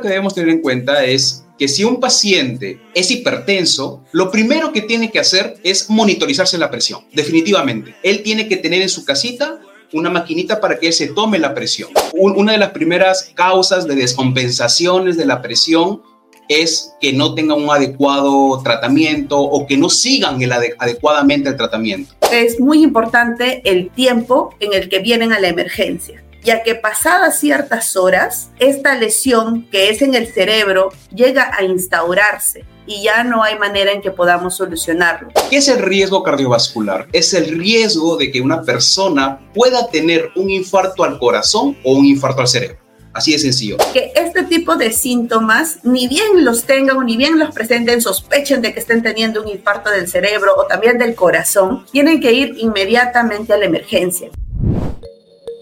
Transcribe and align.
que 0.00 0.08
debemos 0.08 0.34
tener 0.34 0.50
en 0.50 0.60
cuenta 0.60 1.04
es 1.04 1.44
que 1.58 1.68
si 1.68 1.84
un 1.84 2.00
paciente 2.00 2.80
es 2.94 3.10
hipertenso, 3.10 4.02
lo 4.12 4.30
primero 4.30 4.72
que 4.72 4.80
tiene 4.82 5.10
que 5.10 5.18
hacer 5.18 5.56
es 5.62 5.90
monitorizarse 5.90 6.56
la 6.56 6.70
presión, 6.70 7.04
definitivamente. 7.12 7.94
Él 8.02 8.22
tiene 8.22 8.48
que 8.48 8.56
tener 8.56 8.80
en 8.80 8.88
su 8.88 9.04
casita 9.04 9.60
una 9.92 10.08
maquinita 10.08 10.60
para 10.60 10.78
que 10.78 10.86
él 10.86 10.92
se 10.92 11.08
tome 11.08 11.38
la 11.38 11.54
presión. 11.54 11.90
Una 12.14 12.52
de 12.52 12.58
las 12.58 12.70
primeras 12.70 13.30
causas 13.34 13.86
de 13.86 13.94
descompensaciones 13.94 15.16
de 15.16 15.26
la 15.26 15.42
presión 15.42 16.02
es 16.48 16.94
que 17.00 17.12
no 17.12 17.34
tengan 17.34 17.62
un 17.62 17.70
adecuado 17.70 18.60
tratamiento 18.62 19.38
o 19.38 19.66
que 19.66 19.76
no 19.76 19.88
sigan 19.88 20.42
el 20.42 20.52
adecuadamente 20.52 21.48
el 21.50 21.56
tratamiento. 21.56 22.14
Es 22.32 22.58
muy 22.58 22.82
importante 22.82 23.60
el 23.64 23.90
tiempo 23.90 24.54
en 24.60 24.72
el 24.72 24.88
que 24.88 25.00
vienen 25.00 25.32
a 25.32 25.40
la 25.40 25.48
emergencia 25.48 26.22
ya 26.42 26.62
que 26.62 26.74
pasadas 26.74 27.38
ciertas 27.38 27.96
horas, 27.96 28.50
esta 28.58 28.94
lesión 28.96 29.68
que 29.70 29.90
es 29.90 30.02
en 30.02 30.14
el 30.14 30.32
cerebro 30.32 30.90
llega 31.14 31.50
a 31.56 31.64
instaurarse 31.64 32.64
y 32.86 33.02
ya 33.02 33.22
no 33.24 33.42
hay 33.42 33.58
manera 33.58 33.92
en 33.92 34.02
que 34.02 34.10
podamos 34.10 34.56
solucionarlo. 34.56 35.30
¿Qué 35.48 35.58
es 35.58 35.68
el 35.68 35.78
riesgo 35.78 36.22
cardiovascular? 36.22 37.06
Es 37.12 37.34
el 37.34 37.58
riesgo 37.58 38.16
de 38.16 38.32
que 38.32 38.40
una 38.40 38.62
persona 38.62 39.40
pueda 39.54 39.88
tener 39.88 40.30
un 40.34 40.50
infarto 40.50 41.04
al 41.04 41.18
corazón 41.18 41.76
o 41.84 41.92
un 41.92 42.04
infarto 42.04 42.40
al 42.40 42.48
cerebro. 42.48 42.78
Así 43.12 43.32
de 43.32 43.38
sencillo. 43.38 43.76
Que 43.92 44.12
este 44.14 44.44
tipo 44.44 44.76
de 44.76 44.92
síntomas, 44.92 45.78
ni 45.82 46.06
bien 46.06 46.44
los 46.44 46.64
tengan 46.64 46.96
o 46.96 47.02
ni 47.02 47.16
bien 47.16 47.38
los 47.38 47.52
presenten, 47.52 48.00
sospechen 48.00 48.62
de 48.62 48.72
que 48.72 48.80
estén 48.80 49.02
teniendo 49.02 49.42
un 49.42 49.48
infarto 49.48 49.90
del 49.90 50.06
cerebro 50.08 50.54
o 50.56 50.66
también 50.66 50.96
del 50.96 51.16
corazón, 51.16 51.84
tienen 51.90 52.20
que 52.20 52.32
ir 52.32 52.54
inmediatamente 52.58 53.52
a 53.52 53.58
la 53.58 53.64
emergencia. 53.64 54.30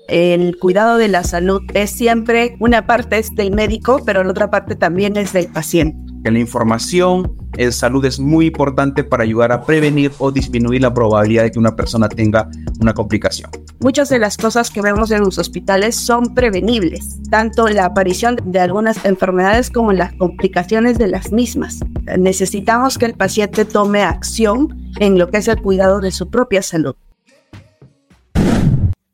El 0.09 0.57
cuidado 0.59 0.97
de 0.97 1.09
la 1.09 1.23
salud 1.23 1.61
es 1.75 1.91
siempre 1.91 2.57
una 2.61 2.87
parte 2.87 3.19
es 3.19 3.35
del 3.35 3.51
médico, 3.51 4.01
pero 4.07 4.25
la 4.25 4.31
otra 4.31 4.51
parte 4.51 4.75
también 4.75 5.19
es 5.19 5.35
del 5.35 5.49
paciente. 5.49 5.99
Que 6.25 6.31
la 6.31 6.39
información 6.39 7.37
en 7.59 7.73
salud 7.73 8.03
es 8.07 8.19
muy 8.19 8.47
importante 8.47 9.05
para 9.05 9.25
ayudar 9.25 9.53
a 9.53 9.63
prevenir 9.65 10.11
o 10.17 10.33
disminuir 10.33 10.81
la 10.81 10.95
probabilidad 10.95 11.43
de 11.43 11.51
que 11.51 11.59
una 11.59 11.77
persona 11.77 12.09
tenga 12.09 12.49
una 12.81 12.95
complicación. 12.95 13.51
Muchas 13.81 14.09
de 14.09 14.19
las 14.19 14.39
cosas 14.39 14.71
que 14.71 14.81
vemos 14.81 15.11
en 15.11 15.21
los 15.21 15.37
hospitales 15.37 15.95
son 15.95 16.35
prevenibles, 16.35 17.19
tanto 17.31 17.69
la 17.69 17.85
aparición 17.85 18.37
de 18.47 18.61
algunas 18.61 19.05
enfermedades 19.05 19.69
como 19.69 19.93
las 19.93 20.15
complicaciones 20.15 20.97
de 20.97 21.09
las 21.09 21.33
mismas. 21.33 21.81
Necesitamos 22.19 22.97
que 22.97 23.05
el 23.05 23.15
paciente 23.15 23.67
tome 23.67 24.03
acción 24.03 24.91
en 25.01 25.19
lo 25.19 25.29
que 25.29 25.37
es 25.37 25.49
el 25.49 25.61
cuidado 25.61 26.01
de 26.01 26.13
su 26.13 26.31
propia 26.31 26.63
salud. 26.63 26.97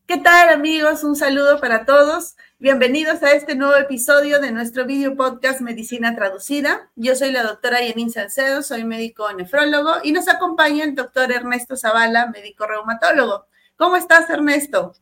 ¿Qué 0.07 0.19
tal 0.19 0.51
amigos? 0.51 1.03
Un 1.03 1.17
saludo 1.17 1.59
para 1.61 1.87
todos. 1.87 2.37
Bienvenidos 2.59 3.23
a 3.23 3.33
este 3.33 3.55
nuevo 3.55 3.75
episodio 3.77 4.39
de 4.39 4.53
nuestro 4.53 4.85
video 4.85 5.17
podcast 5.17 5.63
Medicina 5.63 6.15
Traducida. 6.15 6.91
Yo 6.95 7.17
soy 7.17 7.33
la 7.33 7.43
doctora 7.43 7.81
Yanin 7.81 8.11
Salcedo, 8.11 8.63
soy 8.63 8.85
médico 8.85 9.33
nefrólogo 9.33 9.95
y 10.03 10.13
nos 10.13 10.29
acompaña 10.29 10.85
el 10.85 10.95
doctor 10.95 11.33
Ernesto 11.33 11.75
Zavala, 11.75 12.27
médico 12.27 12.67
reumatólogo. 12.67 13.47
¿Cómo 13.77 13.97
estás, 13.97 14.29
Ernesto? 14.29 14.93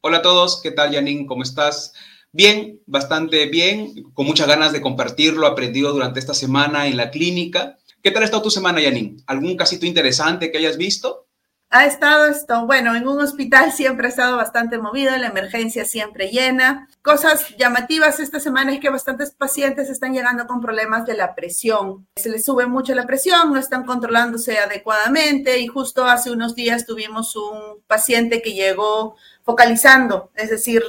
Hola 0.00 0.18
a 0.18 0.22
todos, 0.22 0.62
¿qué 0.62 0.70
tal, 0.70 0.92
Yanin? 0.92 1.26
¿Cómo 1.26 1.42
estás? 1.42 1.92
Bien, 2.32 2.80
bastante 2.86 3.44
bien, 3.50 4.02
con 4.14 4.24
muchas 4.24 4.48
ganas 4.48 4.72
de 4.72 4.80
compartir 4.80 5.34
lo 5.34 5.46
aprendido 5.46 5.92
durante 5.92 6.20
esta 6.20 6.32
semana 6.32 6.86
en 6.86 6.96
la 6.96 7.10
clínica. 7.10 7.76
¿Qué 8.02 8.10
tal 8.12 8.22
ha 8.22 8.24
estado 8.24 8.44
tu 8.44 8.50
semana, 8.50 8.80
Yanin? 8.80 9.22
¿Algún 9.26 9.58
casito 9.58 9.84
interesante 9.84 10.50
que 10.50 10.56
hayas 10.56 10.78
visto? 10.78 11.25
Ha 11.68 11.84
estado 11.84 12.26
esto, 12.26 12.64
bueno, 12.64 12.94
en 12.94 13.08
un 13.08 13.20
hospital 13.20 13.72
siempre 13.72 14.06
ha 14.06 14.10
estado 14.10 14.36
bastante 14.36 14.78
movido, 14.78 15.16
la 15.16 15.26
emergencia 15.26 15.84
siempre 15.84 16.28
llena. 16.28 16.88
Cosas 17.02 17.56
llamativas 17.58 18.20
esta 18.20 18.38
semana 18.38 18.72
es 18.72 18.80
que 18.80 18.88
bastantes 18.88 19.32
pacientes 19.32 19.90
están 19.90 20.14
llegando 20.14 20.46
con 20.46 20.60
problemas 20.60 21.06
de 21.06 21.16
la 21.16 21.34
presión. 21.34 22.06
Se 22.14 22.30
les 22.30 22.44
sube 22.44 22.66
mucho 22.66 22.94
la 22.94 23.06
presión, 23.06 23.52
no 23.52 23.58
están 23.58 23.84
controlándose 23.84 24.58
adecuadamente 24.58 25.58
y 25.58 25.66
justo 25.66 26.04
hace 26.04 26.30
unos 26.30 26.54
días 26.54 26.86
tuvimos 26.86 27.34
un 27.34 27.82
paciente 27.88 28.42
que 28.42 28.54
llegó 28.54 29.16
focalizando, 29.42 30.30
es 30.34 30.50
decir, 30.50 30.82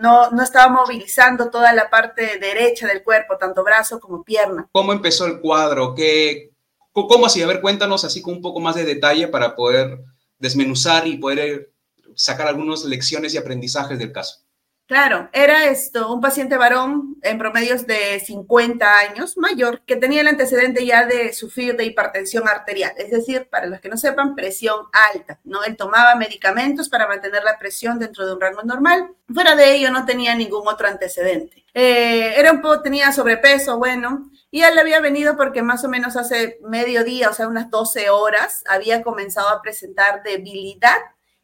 no, 0.00 0.30
no 0.30 0.42
estaba 0.42 0.72
movilizando 0.72 1.50
toda 1.50 1.72
la 1.72 1.90
parte 1.90 2.38
derecha 2.38 2.88
del 2.88 3.04
cuerpo, 3.04 3.36
tanto 3.36 3.62
brazo 3.62 4.00
como 4.00 4.24
pierna. 4.24 4.68
¿Cómo 4.72 4.92
empezó 4.92 5.26
el 5.26 5.40
cuadro? 5.40 5.94
¿Qué, 5.94 6.50
¿Cómo 6.92 7.26
así? 7.26 7.42
A 7.42 7.46
ver, 7.46 7.60
cuéntanos 7.60 8.04
así 8.04 8.22
con 8.22 8.34
un 8.34 8.42
poco 8.42 8.60
más 8.60 8.74
de 8.74 8.84
detalle 8.84 9.28
para 9.28 9.54
poder 9.54 10.00
desmenuzar 10.38 11.06
y 11.06 11.16
poder 11.16 11.38
eh, 11.38 11.70
sacar 12.14 12.46
algunas 12.46 12.84
lecciones 12.84 13.34
y 13.34 13.38
aprendizajes 13.38 13.98
del 13.98 14.12
caso. 14.12 14.44
Claro, 14.86 15.30
era 15.32 15.64
esto, 15.64 16.12
un 16.12 16.20
paciente 16.20 16.58
varón 16.58 17.16
en 17.22 17.38
promedios 17.38 17.86
de 17.86 18.20
50 18.20 18.98
años, 18.98 19.38
mayor, 19.38 19.80
que 19.86 19.96
tenía 19.96 20.20
el 20.20 20.28
antecedente 20.28 20.84
ya 20.84 21.06
de 21.06 21.32
sufrir 21.32 21.74
de 21.74 21.86
hipertensión 21.86 22.46
arterial, 22.46 22.92
es 22.98 23.10
decir, 23.10 23.48
para 23.50 23.66
los 23.66 23.80
que 23.80 23.88
no 23.88 23.96
sepan, 23.96 24.34
presión 24.34 24.76
alta, 25.14 25.40
¿no? 25.44 25.64
Él 25.64 25.78
tomaba 25.78 26.16
medicamentos 26.16 26.90
para 26.90 27.08
mantener 27.08 27.42
la 27.44 27.58
presión 27.58 27.98
dentro 27.98 28.26
de 28.26 28.34
un 28.34 28.40
rango 28.42 28.62
normal, 28.62 29.08
fuera 29.32 29.56
de 29.56 29.74
ello 29.74 29.90
no 29.90 30.04
tenía 30.04 30.34
ningún 30.34 30.68
otro 30.68 30.86
antecedente. 30.86 31.64
Eh, 31.72 32.34
era 32.36 32.52
un 32.52 32.60
poco, 32.60 32.82
tenía 32.82 33.10
sobrepeso, 33.10 33.78
bueno, 33.78 34.30
y 34.54 34.62
él 34.62 34.78
había 34.78 35.00
venido 35.00 35.36
porque 35.36 35.64
más 35.64 35.82
o 35.82 35.88
menos 35.88 36.16
hace 36.16 36.60
medio 36.62 37.02
día, 37.02 37.28
o 37.28 37.32
sea, 37.32 37.48
unas 37.48 37.70
12 37.70 38.08
horas, 38.10 38.62
había 38.68 39.02
comenzado 39.02 39.48
a 39.48 39.60
presentar 39.60 40.22
debilidad 40.22 40.94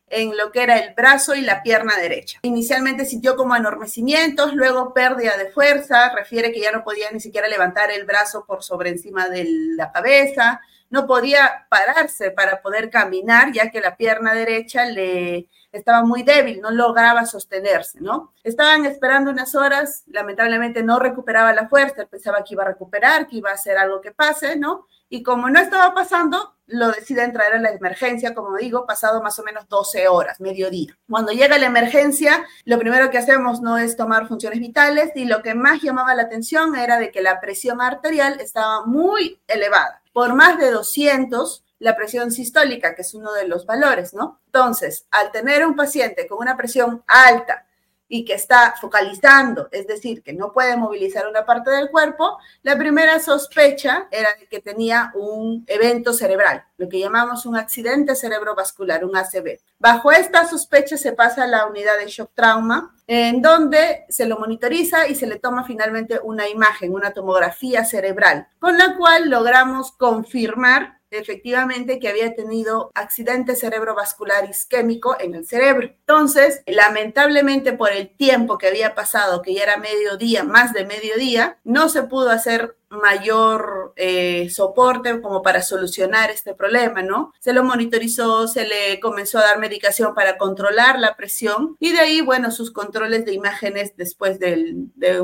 en 0.06 0.37
lo 0.37 0.53
que 0.53 0.62
era 0.62 0.78
el 0.78 0.94
brazo 0.94 1.34
y 1.34 1.41
la 1.41 1.60
pierna 1.65 1.97
derecha. 1.97 2.38
Inicialmente 2.43 3.04
sintió 3.04 3.34
como 3.34 3.54
anormecimientos, 3.54 4.54
luego 4.54 4.94
pérdida 4.94 5.37
de 5.37 5.50
fuerza, 5.50 6.15
refiere 6.15 6.53
que 6.53 6.60
ya 6.60 6.71
no 6.71 6.84
podía 6.84 7.10
ni 7.10 7.19
siquiera 7.19 7.48
levantar 7.48 7.91
el 7.91 8.04
brazo 8.04 8.44
por 8.47 8.62
sobre 8.62 8.91
encima 8.91 9.28
de 9.28 9.44
la 9.75 9.91
cabeza, 9.91 10.60
no 10.88 11.09
podía 11.09 11.66
pararse 11.69 12.31
para 12.31 12.62
poder 12.62 12.91
caminar, 12.91 13.50
ya 13.50 13.72
que 13.72 13.81
la 13.81 13.97
pierna 13.97 14.34
derecha 14.34 14.84
le 14.84 15.48
estaba 15.72 16.04
muy 16.04 16.22
débil, 16.22 16.60
no 16.60 16.70
lograba 16.70 17.26
sostenerse, 17.26 18.00
¿no? 18.00 18.34
Estaban 18.42 18.84
esperando 18.86 19.31
unas 19.31 19.54
horas, 19.54 20.04
lamentablemente 20.06 20.82
no 20.82 20.98
recuperaba 20.98 21.53
la 21.53 21.69
fuerza, 21.69 22.06
pensaba 22.06 22.42
que 22.42 22.54
iba 22.54 22.64
a 22.64 22.69
recuperar, 22.69 23.26
que 23.26 23.36
iba 23.36 23.50
a 23.50 23.54
hacer 23.54 23.78
algo 23.78 24.00
que 24.00 24.12
pase, 24.12 24.56
¿no? 24.56 24.86
Y 25.09 25.22
como 25.22 25.50
no 25.50 25.59
estaba 25.59 25.92
pasando, 25.92 26.54
lo 26.66 26.92
decide 26.92 27.25
entrar 27.25 27.53
a 27.53 27.59
la 27.59 27.70
emergencia, 27.70 28.32
como 28.32 28.56
digo, 28.56 28.86
pasado 28.86 29.20
más 29.22 29.38
o 29.41 29.42
menos 29.42 29.69
12 29.69 30.06
horas, 30.06 30.41
mediodía. 30.41 30.97
Cuando 31.09 31.32
llega 31.32 31.59
la 31.59 31.66
emergencia, 31.66 32.47
lo 32.64 32.78
primero 32.78 33.10
que 33.10 33.19
hacemos 33.19 33.60
no 33.60 33.76
es 33.76 33.97
tomar 33.97 34.28
funciones 34.28 34.60
vitales 34.60 35.10
y 35.16 35.25
lo 35.25 35.42
que 35.42 35.54
más 35.54 35.82
llamaba 35.82 36.14
la 36.14 36.22
atención 36.22 36.76
era 36.76 36.98
de 36.98 37.10
que 37.10 37.22
la 37.22 37.41
presión 37.41 37.80
arterial 37.80 38.41
estaba 38.41 38.86
muy 38.86 39.41
elevada 39.48 40.00
por 40.12 40.34
más 40.34 40.59
de 40.59 40.70
200 40.70 41.64
la 41.80 41.96
presión 41.96 42.30
sistólica, 42.30 42.94
que 42.94 43.02
es 43.02 43.14
uno 43.14 43.32
de 43.32 43.48
los 43.48 43.66
valores, 43.66 44.14
¿no? 44.14 44.41
Entonces, 44.46 45.06
al 45.10 45.32
tener 45.32 45.66
un 45.66 45.74
paciente 45.74 46.28
con 46.28 46.38
una 46.38 46.56
presión 46.56 47.02
alta, 47.08 47.66
y 48.12 48.24
que 48.24 48.34
está 48.34 48.74
focalizando, 48.78 49.68
es 49.70 49.86
decir, 49.86 50.22
que 50.22 50.32
no 50.32 50.52
puede 50.52 50.76
movilizar 50.76 51.28
una 51.28 51.46
parte 51.46 51.70
del 51.70 51.91
cuerpo, 51.91 52.38
la 52.62 52.76
primera 52.76 53.20
sospecha 53.20 54.08
era 54.10 54.28
de 54.38 54.48
que 54.48 54.60
tenía 54.60 55.12
un 55.14 55.64
evento 55.68 56.12
cerebral, 56.12 56.64
lo 56.76 56.88
que 56.88 56.98
llamamos 56.98 57.46
un 57.46 57.56
accidente 57.56 58.16
cerebrovascular, 58.16 59.04
un 59.04 59.16
ACV. 59.16 59.60
Bajo 59.78 60.10
esta 60.10 60.44
sospecha 60.44 60.97
se 60.97 61.12
pasa 61.12 61.44
a 61.44 61.47
la 61.47 61.66
unidad 61.66 61.98
de 61.98 62.10
shock 62.10 62.32
trauma, 62.34 62.97
en 63.06 63.41
donde 63.41 64.06
se 64.08 64.26
lo 64.26 64.38
monitoriza 64.38 65.06
y 65.06 65.14
se 65.14 65.28
le 65.28 65.38
toma 65.38 65.62
finalmente 65.62 66.18
una 66.20 66.48
imagen, 66.48 66.92
una 66.92 67.12
tomografía 67.12 67.84
cerebral, 67.84 68.48
con 68.58 68.76
la 68.76 68.97
cual 68.97 69.30
logramos 69.30 69.92
confirmar 69.92 71.00
efectivamente 71.10 71.98
que 71.98 72.09
había 72.09 72.34
tenido 72.34 72.91
accidente 72.94 73.56
cerebrovascular 73.56 74.48
isquémico 74.48 75.16
en 75.21 75.34
el 75.34 75.47
cerebro. 75.47 75.88
Entonces, 75.88 76.62
lamentablemente 76.66 77.72
por 77.72 77.93
el 77.93 78.15
tiempo 78.16 78.59
que 78.59 78.69
había 78.69 78.94
pasado, 78.94 79.43
que 79.43 79.54
ya 79.54 79.65
era 79.65 79.76
mediodía, 79.76 80.44
más 80.44 80.72
de 80.72 80.84
mediodía, 80.84 81.59
no 81.65 81.88
se 81.88 82.03
pudo 82.04 82.30
hacer 82.30 82.77
mayor 82.91 83.92
eh, 83.97 84.51
soporte 84.51 85.21
como 85.21 85.42
para 85.42 85.63
solucionar 85.63 86.31
este 86.31 86.54
problema, 86.54 87.03
¿no? 87.03 87.33
Se 87.39 87.53
lo 87.53 87.65
monitorizó, 87.65 88.48
se 88.48 88.66
le 88.66 89.01
comenzó 89.01 89.39
a 89.39 89.42
dar 89.42 89.59
medicación 89.59 90.15
para 90.15 90.37
controlar 90.37 90.98
la 90.98 91.16
presión 91.16 91.77
y 91.78 91.92
de 91.92 92.01
ahí, 92.01 92.21
bueno, 92.21 92.51
sus 92.51 92.72
controles 92.72 93.25
de 93.25 93.33
imágenes 93.33 93.92
después 93.97 94.39
de 94.39 94.75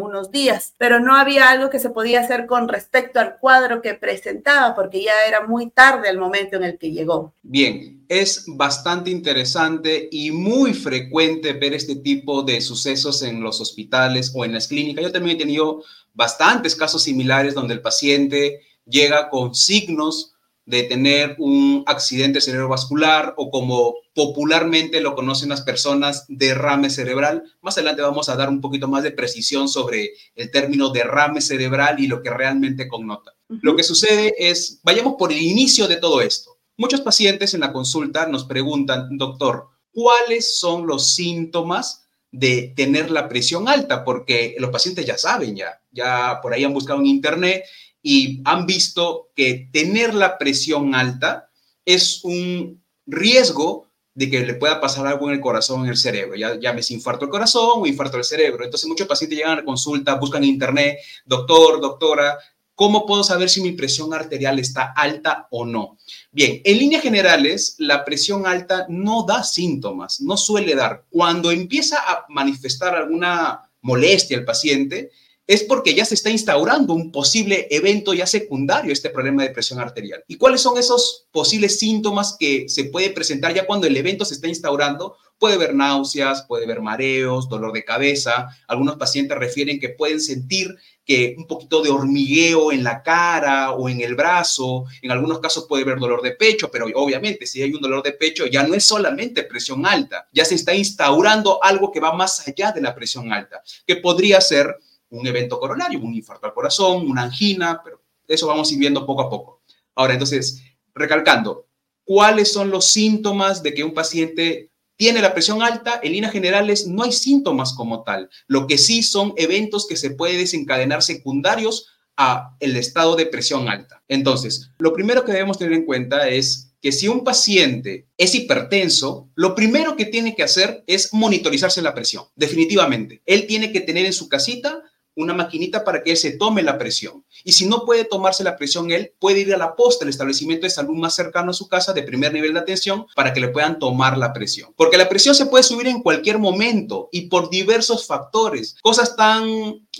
unos 0.00 0.30
días, 0.30 0.74
pero 0.78 1.00
no 1.00 1.16
había 1.16 1.50
algo 1.50 1.70
que 1.70 1.78
se 1.78 1.90
podía 1.90 2.20
hacer 2.20 2.46
con 2.46 2.68
respecto 2.68 3.20
al 3.20 3.38
cuadro 3.38 3.82
que 3.82 3.94
presentaba 3.94 4.74
porque 4.74 5.02
ya 5.02 5.12
era 5.26 5.46
muy 5.46 5.70
tarde 5.70 6.08
al 6.08 6.18
momento 6.18 6.56
en 6.56 6.64
el 6.64 6.78
que 6.78 6.92
llegó. 6.92 7.34
Bien, 7.42 8.04
es 8.08 8.44
bastante 8.46 9.10
interesante 9.10 10.08
y 10.10 10.30
muy 10.30 10.74
frecuente 10.74 11.52
ver 11.52 11.74
este 11.74 11.96
tipo 11.96 12.42
de 12.42 12.60
sucesos 12.60 13.22
en 13.22 13.40
los 13.40 13.60
hospitales 13.60 14.32
o 14.34 14.44
en 14.44 14.52
las 14.52 14.68
clínicas. 14.68 15.04
Yo 15.04 15.12
también 15.12 15.36
he 15.36 15.40
tenido 15.40 15.82
bastantes 16.16 16.74
casos 16.74 17.04
similares 17.04 17.54
donde 17.54 17.74
el 17.74 17.82
paciente 17.82 18.62
llega 18.86 19.28
con 19.28 19.54
signos 19.54 20.32
de 20.64 20.82
tener 20.82 21.36
un 21.38 21.84
accidente 21.86 22.40
cerebrovascular 22.40 23.34
o 23.36 23.50
como 23.50 23.94
popularmente 24.14 25.00
lo 25.00 25.14
conocen 25.14 25.50
las 25.50 25.60
personas, 25.60 26.24
derrame 26.28 26.90
cerebral. 26.90 27.44
Más 27.60 27.76
adelante 27.76 28.02
vamos 28.02 28.28
a 28.28 28.34
dar 28.34 28.48
un 28.48 28.60
poquito 28.60 28.88
más 28.88 29.04
de 29.04 29.12
precisión 29.12 29.68
sobre 29.68 30.10
el 30.34 30.50
término 30.50 30.88
derrame 30.88 31.40
cerebral 31.40 32.00
y 32.00 32.08
lo 32.08 32.20
que 32.20 32.30
realmente 32.30 32.88
connota. 32.88 33.32
Lo 33.48 33.76
que 33.76 33.84
sucede 33.84 34.34
es, 34.38 34.80
vayamos 34.82 35.14
por 35.16 35.30
el 35.30 35.40
inicio 35.40 35.86
de 35.86 35.96
todo 35.96 36.20
esto. 36.20 36.58
Muchos 36.76 37.00
pacientes 37.00 37.54
en 37.54 37.60
la 37.60 37.72
consulta 37.72 38.26
nos 38.26 38.44
preguntan, 38.44 39.16
doctor, 39.16 39.68
¿cuáles 39.92 40.58
son 40.58 40.86
los 40.86 41.14
síntomas 41.14 42.05
de 42.38 42.72
tener 42.76 43.10
la 43.10 43.28
presión 43.28 43.68
alta? 43.68 44.04
Porque 44.04 44.56
los 44.58 44.70
pacientes 44.70 45.06
ya 45.06 45.16
saben, 45.16 45.56
ya, 45.56 45.80
ya 45.90 46.40
por 46.42 46.52
ahí 46.52 46.64
han 46.64 46.74
buscado 46.74 47.00
en 47.00 47.06
internet 47.06 47.64
y 48.02 48.40
han 48.44 48.66
visto 48.66 49.30
que 49.34 49.68
tener 49.72 50.14
la 50.14 50.38
presión 50.38 50.94
alta 50.94 51.50
es 51.84 52.22
un 52.24 52.82
riesgo 53.06 53.86
de 54.14 54.30
que 54.30 54.46
le 54.46 54.54
pueda 54.54 54.80
pasar 54.80 55.06
algo 55.06 55.28
en 55.28 55.34
el 55.34 55.40
corazón, 55.40 55.84
en 55.84 55.90
el 55.90 55.96
cerebro. 55.96 56.36
Ya 56.36 56.58
llames 56.58 56.90
infarto 56.90 57.26
del 57.26 57.30
corazón 57.30 57.82
o 57.82 57.86
infarto 57.86 58.16
del 58.16 58.24
cerebro. 58.24 58.64
Entonces 58.64 58.88
muchos 58.88 59.06
pacientes 59.06 59.38
llegan 59.38 59.52
a 59.52 59.56
la 59.56 59.64
consulta, 59.64 60.14
buscan 60.14 60.42
en 60.42 60.50
internet, 60.50 60.98
doctor, 61.24 61.80
doctora, 61.80 62.38
¿cómo 62.74 63.06
puedo 63.06 63.24
saber 63.24 63.48
si 63.48 63.60
mi 63.60 63.72
presión 63.72 64.14
arterial 64.14 64.58
está 64.58 64.92
alta 64.92 65.48
o 65.50 65.66
no? 65.66 65.98
Bien, 66.36 66.60
en 66.64 66.78
líneas 66.78 67.02
generales, 67.02 67.76
la 67.78 68.04
presión 68.04 68.46
alta 68.46 68.84
no 68.90 69.24
da 69.26 69.42
síntomas, 69.42 70.20
no 70.20 70.36
suele 70.36 70.74
dar. 70.74 71.06
Cuando 71.08 71.50
empieza 71.50 71.96
a 71.96 72.26
manifestar 72.28 72.94
alguna 72.94 73.70
molestia 73.80 74.36
el 74.36 74.44
paciente, 74.44 75.10
es 75.46 75.62
porque 75.62 75.94
ya 75.94 76.04
se 76.04 76.14
está 76.14 76.28
instaurando 76.28 76.92
un 76.92 77.10
posible 77.10 77.68
evento 77.70 78.12
ya 78.12 78.26
secundario 78.26 78.92
este 78.92 79.08
problema 79.08 79.44
de 79.44 79.48
presión 79.48 79.80
arterial. 79.80 80.24
¿Y 80.28 80.36
cuáles 80.36 80.60
son 80.60 80.76
esos 80.76 81.26
posibles 81.30 81.78
síntomas 81.78 82.36
que 82.38 82.68
se 82.68 82.84
puede 82.84 83.08
presentar 83.08 83.54
ya 83.54 83.66
cuando 83.66 83.86
el 83.86 83.96
evento 83.96 84.26
se 84.26 84.34
está 84.34 84.46
instaurando? 84.46 85.16
Puede 85.38 85.54
haber 85.54 85.74
náuseas, 85.74 86.44
puede 86.46 86.64
haber 86.64 86.82
mareos, 86.82 87.48
dolor 87.48 87.72
de 87.72 87.86
cabeza. 87.86 88.48
Algunos 88.68 88.96
pacientes 88.96 89.38
refieren 89.38 89.80
que 89.80 89.88
pueden 89.88 90.20
sentir 90.20 90.76
que 91.06 91.36
un 91.38 91.46
poquito 91.46 91.80
de 91.82 91.88
hormigueo 91.88 92.72
en 92.72 92.82
la 92.82 93.00
cara 93.00 93.70
o 93.70 93.88
en 93.88 94.00
el 94.00 94.16
brazo. 94.16 94.86
En 95.00 95.12
algunos 95.12 95.38
casos 95.38 95.66
puede 95.68 95.84
haber 95.84 96.00
dolor 96.00 96.20
de 96.20 96.32
pecho, 96.32 96.68
pero 96.68 96.86
obviamente 96.94 97.46
si 97.46 97.62
hay 97.62 97.72
un 97.72 97.80
dolor 97.80 98.02
de 98.02 98.12
pecho 98.12 98.46
ya 98.46 98.64
no 98.64 98.74
es 98.74 98.84
solamente 98.84 99.44
presión 99.44 99.86
alta, 99.86 100.28
ya 100.32 100.44
se 100.44 100.56
está 100.56 100.74
instaurando 100.74 101.62
algo 101.62 101.92
que 101.92 102.00
va 102.00 102.12
más 102.12 102.46
allá 102.46 102.72
de 102.72 102.80
la 102.80 102.94
presión 102.94 103.32
alta, 103.32 103.62
que 103.86 103.96
podría 103.96 104.40
ser 104.40 104.76
un 105.10 105.24
evento 105.24 105.60
coronario, 105.60 106.00
un 106.00 106.12
infarto 106.12 106.46
al 106.46 106.54
corazón, 106.54 107.08
una 107.08 107.22
angina, 107.22 107.80
pero 107.84 108.02
eso 108.26 108.48
vamos 108.48 108.68
a 108.68 108.72
ir 108.74 108.80
viendo 108.80 109.06
poco 109.06 109.22
a 109.22 109.30
poco. 109.30 109.62
Ahora, 109.94 110.14
entonces, 110.14 110.60
recalcando, 110.92 111.68
¿cuáles 112.04 112.52
son 112.52 112.70
los 112.70 112.88
síntomas 112.88 113.62
de 113.62 113.72
que 113.72 113.84
un 113.84 113.94
paciente 113.94 114.72
tiene 114.96 115.20
la 115.20 115.34
presión 115.34 115.62
alta? 115.62 116.00
En 116.02 116.12
líneas 116.12 116.32
generales, 116.32 116.86
no 116.86 117.02
hay 117.02 117.12
síntomas 117.12 117.72
como 117.72 118.02
tal. 118.02 118.30
Lo 118.46 118.66
que 118.66 118.78
sí 118.78 119.02
son 119.02 119.34
eventos 119.36 119.86
que 119.86 119.96
se 119.96 120.10
pueden 120.10 120.38
desencadenar 120.38 121.02
secundarios 121.02 121.88
a 122.16 122.56
el 122.60 122.76
estado 122.76 123.14
de 123.16 123.26
presión 123.26 123.68
alta. 123.68 124.02
Entonces, 124.08 124.70
lo 124.78 124.92
primero 124.92 125.24
que 125.24 125.32
debemos 125.32 125.58
tener 125.58 125.74
en 125.74 125.84
cuenta 125.84 126.28
es 126.28 126.72
que 126.80 126.92
si 126.92 127.08
un 127.08 127.24
paciente 127.24 128.06
es 128.16 128.34
hipertenso, 128.34 129.28
lo 129.34 129.54
primero 129.54 129.96
que 129.96 130.06
tiene 130.06 130.34
que 130.34 130.42
hacer 130.42 130.84
es 130.86 131.12
monitorizarse 131.12 131.82
la 131.82 131.94
presión, 131.94 132.24
definitivamente. 132.34 133.22
Él 133.26 133.46
tiene 133.46 133.72
que 133.72 133.80
tener 133.80 134.06
en 134.06 134.12
su 134.12 134.28
casita 134.28 134.82
una 135.14 135.34
maquinita 135.34 135.84
para 135.84 136.02
que 136.02 136.12
él 136.12 136.16
se 136.16 136.32
tome 136.32 136.62
la 136.62 136.78
presión. 136.78 137.24
Y 137.46 137.52
si 137.52 137.64
no 137.66 137.84
puede 137.84 138.04
tomarse 138.04 138.42
la 138.42 138.56
presión 138.56 138.90
él, 138.90 139.12
puede 139.20 139.38
ir 139.38 139.54
a 139.54 139.56
la 139.56 139.76
posta, 139.76 140.04
el 140.04 140.08
establecimiento 140.08 140.66
de 140.66 140.70
salud 140.70 140.96
más 140.96 141.14
cercano 141.14 141.52
a 141.52 141.54
su 141.54 141.68
casa 141.68 141.92
de 141.92 142.02
primer 142.02 142.32
nivel 142.32 142.54
de 142.54 142.58
atención 142.58 143.06
para 143.14 143.32
que 143.32 143.38
le 143.38 143.48
puedan 143.48 143.78
tomar 143.78 144.18
la 144.18 144.32
presión. 144.32 144.74
Porque 144.76 144.96
la 144.96 145.08
presión 145.08 145.32
se 145.32 145.46
puede 145.46 145.62
subir 145.62 145.86
en 145.86 146.02
cualquier 146.02 146.40
momento 146.40 147.08
y 147.12 147.28
por 147.28 147.48
diversos 147.48 148.04
factores. 148.04 148.74
Cosas 148.82 149.14
tan 149.14 149.46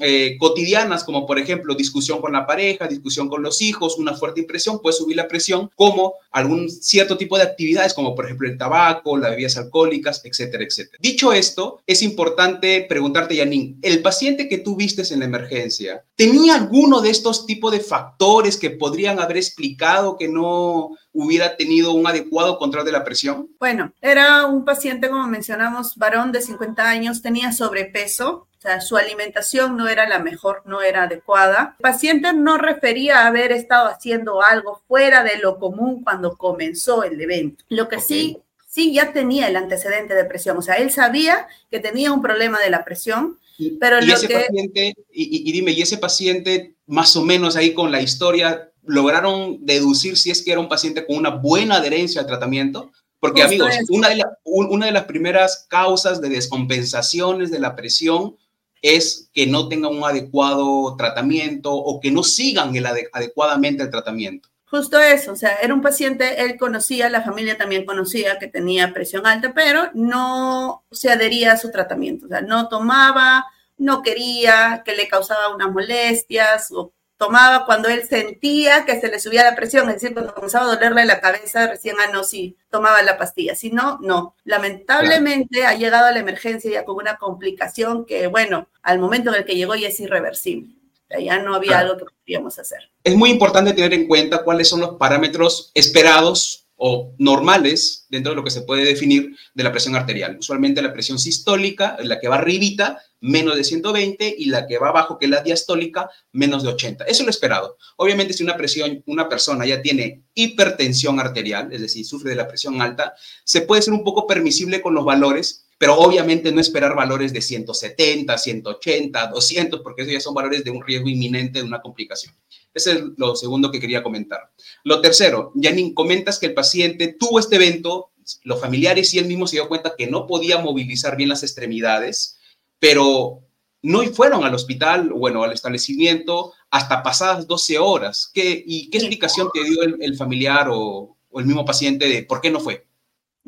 eh, 0.00 0.36
cotidianas 0.40 1.04
como 1.04 1.24
por 1.24 1.38
ejemplo 1.38 1.76
discusión 1.76 2.20
con 2.20 2.32
la 2.32 2.48
pareja, 2.48 2.88
discusión 2.88 3.28
con 3.28 3.44
los 3.44 3.62
hijos, 3.62 3.96
una 3.96 4.14
fuerte 4.14 4.40
impresión 4.40 4.80
puede 4.80 4.96
subir 4.96 5.16
la 5.16 5.28
presión 5.28 5.70
como 5.76 6.14
algún 6.32 6.68
cierto 6.68 7.16
tipo 7.16 7.36
de 7.36 7.44
actividades 7.44 7.94
como 7.94 8.16
por 8.16 8.24
ejemplo 8.24 8.48
el 8.48 8.58
tabaco, 8.58 9.16
las 9.16 9.30
bebidas 9.30 9.56
alcohólicas, 9.56 10.20
etcétera, 10.24 10.64
etcétera. 10.64 10.98
Dicho 11.00 11.32
esto, 11.32 11.80
es 11.86 12.02
importante 12.02 12.84
preguntarte, 12.88 13.36
Yanin, 13.36 13.78
el 13.82 14.02
paciente 14.02 14.48
que 14.48 14.58
tú 14.58 14.74
viste 14.74 14.96
en 14.96 15.20
la 15.20 15.26
emergencia, 15.26 16.04
¿tenía 16.16 16.56
alguno 16.56 17.00
de 17.00 17.10
estos 17.10 17.35
tipos 17.44 17.72
de 17.72 17.80
factores 17.80 18.56
que 18.56 18.70
podrían 18.70 19.18
haber 19.18 19.36
explicado 19.36 20.16
que 20.16 20.28
no 20.28 20.96
hubiera 21.12 21.56
tenido 21.56 21.92
un 21.92 22.06
adecuado 22.06 22.58
control 22.58 22.84
de 22.84 22.92
la 22.92 23.04
presión? 23.04 23.48
Bueno, 23.58 23.92
era 24.00 24.46
un 24.46 24.64
paciente, 24.64 25.10
como 25.10 25.26
mencionamos, 25.26 25.96
varón 25.96 26.30
de 26.30 26.40
50 26.40 26.88
años, 26.88 27.20
tenía 27.20 27.52
sobrepeso, 27.52 28.46
o 28.56 28.60
sea, 28.60 28.80
su 28.80 28.96
alimentación 28.96 29.76
no 29.76 29.88
era 29.88 30.08
la 30.08 30.18
mejor, 30.18 30.62
no 30.64 30.80
era 30.80 31.04
adecuada. 31.04 31.74
El 31.78 31.82
paciente 31.82 32.32
no 32.32 32.56
refería 32.58 33.26
haber 33.26 33.52
estado 33.52 33.88
haciendo 33.88 34.42
algo 34.42 34.82
fuera 34.88 35.22
de 35.22 35.38
lo 35.38 35.58
común 35.58 36.02
cuando 36.02 36.36
comenzó 36.36 37.02
el 37.02 37.20
evento. 37.20 37.64
Lo 37.68 37.88
que 37.88 38.00
sí, 38.00 38.38
sí 38.66 38.94
ya 38.94 39.12
tenía 39.12 39.48
el 39.48 39.56
antecedente 39.56 40.14
de 40.14 40.24
presión, 40.24 40.56
o 40.56 40.62
sea, 40.62 40.76
él 40.76 40.90
sabía 40.90 41.46
que 41.70 41.80
tenía 41.80 42.12
un 42.12 42.22
problema 42.22 42.58
de 42.60 42.70
la 42.70 42.84
presión, 42.84 43.38
pero 43.80 44.02
y 44.04 44.10
ese 44.10 44.28
paciente, 44.28 44.94
y, 45.10 45.50
dime, 45.50 45.72
¿y 45.72 45.82
ese 45.82 45.98
paciente 45.98 46.75
más 46.86 47.16
o 47.16 47.22
menos 47.22 47.56
ahí 47.56 47.74
con 47.74 47.90
la 47.92 48.00
historia 48.00 48.72
lograron 48.82 49.64
deducir 49.64 50.16
si 50.16 50.30
es 50.30 50.42
que 50.42 50.52
era 50.52 50.60
un 50.60 50.68
paciente 50.68 51.04
con 51.04 51.16
una 51.16 51.30
buena 51.30 51.76
adherencia 51.76 52.20
al 52.20 52.26
tratamiento? 52.26 52.92
Porque 53.18 53.42
amigos, 53.42 53.74
una 53.88 54.10
de, 54.10 54.22
una 54.44 54.86
de 54.86 54.92
las 54.92 55.04
primeras 55.04 55.66
causas 55.68 56.20
de 56.20 56.28
descompensaciones 56.28 57.50
de 57.50 57.58
la 57.58 57.74
presión 57.74 58.36
es 58.82 59.30
que 59.32 59.46
no 59.46 59.68
tengan 59.68 59.96
un 59.96 60.04
adecuado 60.04 60.94
tratamiento 60.96 61.72
o 61.72 61.98
que 62.00 62.10
no 62.10 62.22
sigan 62.22 62.76
el 62.76 62.86
adecuadamente 62.86 63.82
el 63.82 63.90
tratamiento. 63.90 64.48
Justo 64.68 64.98
eso, 64.98 65.32
o 65.32 65.36
sea, 65.36 65.56
era 65.62 65.72
un 65.72 65.80
paciente, 65.80 66.42
él 66.42 66.56
conocía, 66.58 67.08
la 67.08 67.22
familia 67.22 67.56
también 67.56 67.86
conocía 67.86 68.38
que 68.38 68.48
tenía 68.48 68.92
presión 68.92 69.24
alta, 69.26 69.54
pero 69.54 69.90
no 69.94 70.84
se 70.90 71.10
adhería 71.10 71.52
a 71.52 71.56
su 71.56 71.70
tratamiento, 71.70 72.26
o 72.26 72.28
sea, 72.28 72.40
no 72.40 72.68
tomaba, 72.68 73.46
no 73.78 74.02
quería, 74.02 74.82
que 74.84 74.96
le 74.96 75.08
causaba 75.08 75.54
unas 75.54 75.70
molestias 75.70 76.70
o 76.72 76.92
tomaba 77.16 77.64
cuando 77.64 77.88
él 77.88 78.06
sentía 78.06 78.84
que 78.84 79.00
se 79.00 79.08
le 79.08 79.18
subía 79.18 79.44
la 79.44 79.56
presión, 79.56 79.88
es 79.88 79.94
decir, 79.94 80.12
cuando 80.12 80.34
comenzaba 80.34 80.66
a 80.66 80.74
dolerle 80.74 81.04
la 81.04 81.20
cabeza, 81.20 81.66
recién, 81.66 81.96
ah, 81.98 82.10
no, 82.12 82.24
sí, 82.24 82.56
tomaba 82.70 83.02
la 83.02 83.16
pastilla, 83.16 83.54
si 83.54 83.70
no, 83.70 83.98
no. 84.02 84.34
Lamentablemente 84.44 85.64
ha 85.64 85.74
llegado 85.74 86.06
a 86.06 86.12
la 86.12 86.18
emergencia 86.18 86.70
ya 86.70 86.84
con 86.84 86.96
una 86.96 87.16
complicación 87.16 88.04
que, 88.04 88.26
bueno, 88.26 88.68
al 88.82 88.98
momento 88.98 89.30
en 89.30 89.36
el 89.36 89.44
que 89.44 89.56
llegó 89.56 89.74
ya 89.74 89.88
es 89.88 90.00
irreversible. 90.00 90.74
Ya 91.20 91.38
no 91.38 91.54
había 91.54 91.78
algo 91.78 91.96
que 91.96 92.04
podíamos 92.04 92.58
hacer. 92.58 92.90
Es 93.04 93.14
muy 93.14 93.30
importante 93.30 93.72
tener 93.72 93.94
en 93.94 94.08
cuenta 94.08 94.42
cuáles 94.42 94.68
son 94.68 94.80
los 94.80 94.96
parámetros 94.96 95.70
esperados 95.72 96.65
o 96.76 97.14
normales 97.18 98.06
dentro 98.08 98.30
de 98.32 98.36
lo 98.36 98.44
que 98.44 98.50
se 98.50 98.62
puede 98.62 98.84
definir 98.84 99.34
de 99.54 99.64
la 99.64 99.72
presión 99.72 99.96
arterial. 99.96 100.36
Usualmente 100.38 100.82
la 100.82 100.92
presión 100.92 101.18
sistólica, 101.18 101.96
la 102.02 102.20
que 102.20 102.28
va 102.28 102.36
arribita, 102.36 103.02
menos 103.20 103.56
de 103.56 103.64
120 103.64 104.34
y 104.38 104.46
la 104.46 104.66
que 104.66 104.78
va 104.78 104.90
abajo, 104.90 105.18
que 105.18 105.24
es 105.24 105.30
la 105.30 105.42
diastólica, 105.42 106.10
menos 106.32 106.62
de 106.62 106.68
80. 106.70 107.04
Eso 107.04 107.22
es 107.22 107.26
lo 107.26 107.30
esperado. 107.30 107.76
Obviamente 107.96 108.34
si 108.34 108.42
una 108.42 108.56
presión, 108.56 109.02
una 109.06 109.28
persona 109.28 109.66
ya 109.66 109.80
tiene 109.82 110.22
hipertensión 110.34 111.18
arterial, 111.18 111.72
es 111.72 111.80
decir, 111.80 112.04
sufre 112.04 112.30
de 112.30 112.36
la 112.36 112.48
presión 112.48 112.80
alta, 112.82 113.14
se 113.44 113.62
puede 113.62 113.82
ser 113.82 113.94
un 113.94 114.04
poco 114.04 114.26
permisible 114.26 114.80
con 114.82 114.94
los 114.94 115.04
valores 115.04 115.65
pero 115.78 115.98
obviamente 115.98 116.52
no 116.52 116.60
esperar 116.60 116.94
valores 116.94 117.32
de 117.32 117.42
170, 117.42 118.36
180, 118.38 119.26
200, 119.26 119.80
porque 119.80 120.02
eso 120.02 120.10
ya 120.10 120.20
son 120.20 120.34
valores 120.34 120.64
de 120.64 120.70
un 120.70 120.82
riesgo 120.82 121.08
inminente 121.08 121.58
de 121.58 121.64
una 121.64 121.80
complicación. 121.80 122.34
Ese 122.72 122.92
es 122.92 123.02
lo 123.16 123.36
segundo 123.36 123.70
que 123.70 123.80
quería 123.80 124.02
comentar. 124.02 124.50
Lo 124.84 125.00
tercero, 125.00 125.52
Janine, 125.60 125.94
comentas 125.94 126.38
que 126.38 126.46
el 126.46 126.54
paciente 126.54 127.14
tuvo 127.18 127.38
este 127.38 127.56
evento, 127.56 128.10
los 128.42 128.60
familiares 128.60 129.12
y 129.12 129.18
él 129.18 129.26
mismo 129.26 129.46
se 129.46 129.56
dio 129.56 129.68
cuenta 129.68 129.94
que 129.96 130.06
no 130.06 130.26
podía 130.26 130.58
movilizar 130.58 131.16
bien 131.16 131.28
las 131.28 131.42
extremidades, 131.42 132.38
pero 132.78 133.42
no 133.82 134.02
fueron 134.12 134.44
al 134.44 134.54
hospital, 134.54 135.10
bueno, 135.10 135.44
al 135.44 135.52
establecimiento 135.52 136.54
hasta 136.70 137.02
pasadas 137.02 137.46
12 137.46 137.78
horas. 137.78 138.30
¿Qué, 138.32 138.62
¿Y 138.66 138.90
qué 138.90 138.98
explicación 138.98 139.48
te 139.52 139.62
dio 139.62 139.82
el, 139.82 140.16
familiar 140.16 140.68
o, 140.70 141.16
o 141.30 141.40
el 141.40 141.46
mismo 141.46 141.64
paciente 141.64 142.08
de 142.08 142.22
por 142.24 142.40
qué 142.40 142.50
no 142.50 142.60
fue? 142.60 142.85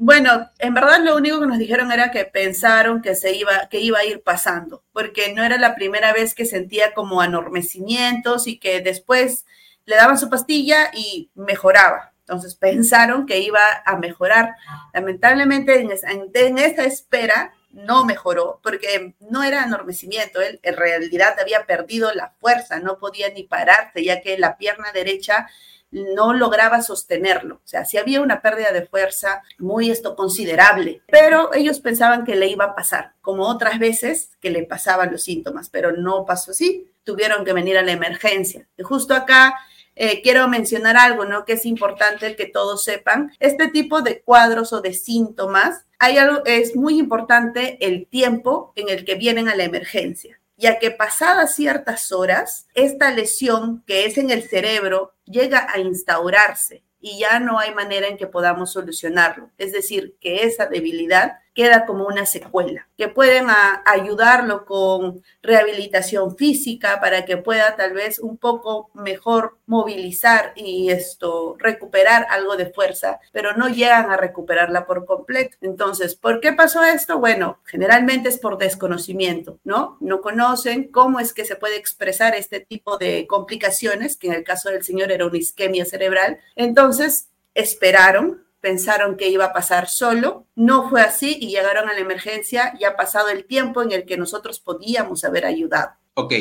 Bueno, 0.01 0.49
en 0.61 0.75
verdad 0.75 1.01
lo 1.03 1.17
único 1.17 1.41
que 1.41 1.49
nos 1.49 1.59
dijeron 1.59 1.91
era 1.91 2.13
que 2.13 2.25
pensaron 2.25 3.03
que 3.03 3.17
se 3.17 3.35
iba, 3.35 3.69
que 3.69 3.81
iba 3.81 3.99
a 3.99 4.05
ir 4.05 4.23
pasando, 4.23 4.85
porque 4.93 5.33
no 5.35 5.43
era 5.43 5.59
la 5.59 5.75
primera 5.75 6.13
vez 6.13 6.37
que 6.37 6.45
sentía 6.45 6.95
como 6.95 7.21
anormecimientos 7.21 8.47
y 8.47 8.61
que 8.61 8.81
después 8.81 9.45
le 9.87 9.97
daban 9.97 10.17
su 10.17 10.31
pastilla 10.31 10.93
y 10.95 11.33
mejoraba. 11.35 12.13
Entonces 12.21 12.55
pensaron 12.55 13.27
que 13.27 13.41
iba 13.41 13.59
a 13.85 13.97
mejorar. 13.97 14.55
Lamentablemente 14.95 15.81
en, 15.81 16.59
esta 16.59 16.85
espera 16.85 17.53
no 17.73 18.05
mejoró 18.05 18.61
porque 18.63 19.17
no 19.19 19.43
era 19.43 19.65
enormecimiento, 19.65 20.41
él 20.41 20.61
en 20.63 20.77
realidad 20.77 21.35
había 21.41 21.67
perdido 21.67 22.15
la 22.15 22.31
fuerza, 22.39 22.79
no 22.79 22.99
podía 22.99 23.31
ni 23.31 23.43
pararse, 23.43 24.05
ya 24.05 24.21
que 24.21 24.39
la 24.39 24.59
pierna 24.59 24.93
derecha 24.93 25.49
no 25.91 26.33
lograba 26.33 26.83
sostenerlo. 26.83 27.57
O 27.57 27.69
sea, 27.69 27.85
sí 27.85 27.97
había 27.97 28.21
una 28.21 28.43
pérdida 28.43 28.73
de 28.73 28.87
fuerza 28.87 29.43
muy 29.59 29.91
esto 29.91 30.17
considerable, 30.17 31.03
pero 31.09 31.53
ellos 31.55 31.81
pensaban 31.81 32.25
que 32.25 32.37
le 32.37 32.49
iba 32.49 32.67
a 32.67 32.75
pasar, 32.75 33.15
como 33.21 33.47
otras 33.47 33.79
veces 33.79 34.31
que 34.41 34.51
le 34.51 34.65
pasaban 34.65 35.13
los 35.13 35.23
síntomas, 35.23 35.69
pero 35.71 35.93
no 35.93 36.25
pasó 36.25 36.51
así. 36.51 36.91
Tuvieron 37.05 37.45
que 37.45 37.53
venir 37.53 37.79
a 37.79 37.83
la 37.83 37.93
emergencia. 37.93 38.69
Y 38.77 38.83
justo 38.83 39.15
acá 39.15 39.55
eh, 39.97 40.21
quiero 40.23 40.47
mencionar 40.47 40.97
algo, 40.97 41.25
¿no? 41.25 41.45
Que 41.45 41.55
es 41.55 41.65
importante 41.65 42.37
que 42.37 42.47
todos 42.47 42.85
sepan. 42.85 43.33
Este 43.41 43.69
tipo 43.69 44.03
de 44.03 44.21
cuadros 44.21 44.73
o 44.73 44.81
de 44.81 44.93
síntomas, 44.93 45.87
hay 45.99 46.19
algo, 46.19 46.45
es 46.45 46.77
muy 46.77 46.99
importante 46.99 47.79
el 47.81 48.07
tiempo 48.07 48.73
en 48.77 48.91
el 48.91 49.05
que 49.05 49.15
vienen 49.15 49.49
a 49.49 49.57
la 49.57 49.65
emergencia 49.65 50.39
ya 50.59 50.81
que 50.81 50.91
pasadas 50.91 51.55
ciertas 51.55 52.11
horas, 52.11 52.67
esta 52.75 53.13
lesión 53.13 53.85
que 53.87 54.05
es 54.07 54.19
en 54.19 54.31
el 54.31 54.43
cerebro 54.43 55.15
llega 55.31 55.67
a 55.73 55.79
instaurarse 55.79 56.85
y 57.01 57.19
ya 57.19 57.39
no 57.41 57.59
hay 57.59 57.75
manera 57.75 58.09
en 58.09 58.17
que 58.17 58.27
podamos 58.27 58.73
solucionarlo. 58.73 59.51
Es 59.59 59.73
decir, 59.73 60.17
que 60.21 60.43
esa 60.43 60.67
debilidad 60.67 61.39
queda 61.59 61.87
como 61.87 62.07
una 62.07 62.25
secuela, 62.25 62.87
que 62.97 63.09
pueden 63.09 63.49
ayudarlo 63.85 64.65
con 64.65 65.25
rehabilitación 65.43 66.37
física 66.37 67.01
para 67.01 67.25
que 67.25 67.37
pueda 67.37 67.75
tal 67.75 67.95
vez 67.95 68.21
un 68.21 68.37
poco 68.37 68.93
mejor 68.95 69.59
movilizar 69.67 70.53
y 70.55 70.91
esto 70.91 71.57
recuperar 71.59 72.29
algo 72.31 72.57
de 72.57 72.67
fuerza, 72.67 73.19
pero 73.33 73.57
no 73.57 73.69
llegan 73.69 74.09
a 74.13 74.17
recuperarla 74.17 74.87
por 74.87 75.05
completo. 75.05 75.57
Entonces, 75.61 76.15
¿por 76.15 76.39
qué 76.39 76.53
pasó 76.53 76.85
esto? 76.85 77.19
Bueno, 77.19 77.59
generalmente 77.65 78.29
es 78.29 78.39
por 78.39 78.57
desconocimiento, 78.57 79.59
¿no? 79.65 79.97
No 79.99 80.21
conocen 80.21 80.93
cómo 80.93 81.19
es 81.19 81.33
que 81.33 81.45
se 81.45 81.57
puede 81.57 81.77
expresar 81.77 82.37
este 82.37 82.61
tipo 82.61 82.99
de 82.99 83.27
complicaciones, 83.27 84.17
que 84.17 84.29
en 84.29 84.35
el 84.35 84.45
caso 84.45 84.71
del 84.71 84.85
señor 84.85 85.11
era 85.11 85.27
una 85.27 85.39
isquemia 85.39 85.85
cerebral. 85.87 86.39
Entonces, 86.55 87.31
esperaron 87.53 88.45
pensaron 88.61 89.17
que 89.17 89.29
iba 89.29 89.47
a 89.47 89.53
pasar 89.53 89.89
solo, 89.89 90.47
no 90.55 90.89
fue 90.89 91.03
así 91.03 91.39
y 91.41 91.49
llegaron 91.49 91.89
a 91.89 91.95
la 91.95 92.01
emergencia 92.01 92.75
ya 92.81 92.97
pasado 92.97 93.29
el 93.29 93.45
tiempo 93.45 93.83
en 93.83 93.93
el 93.93 94.05
que 94.05 94.17
nosotros 94.17 94.61
podíamos 94.61 95.25
haber 95.25 95.45
ayudado. 95.45 95.91
Ok, 96.15 96.35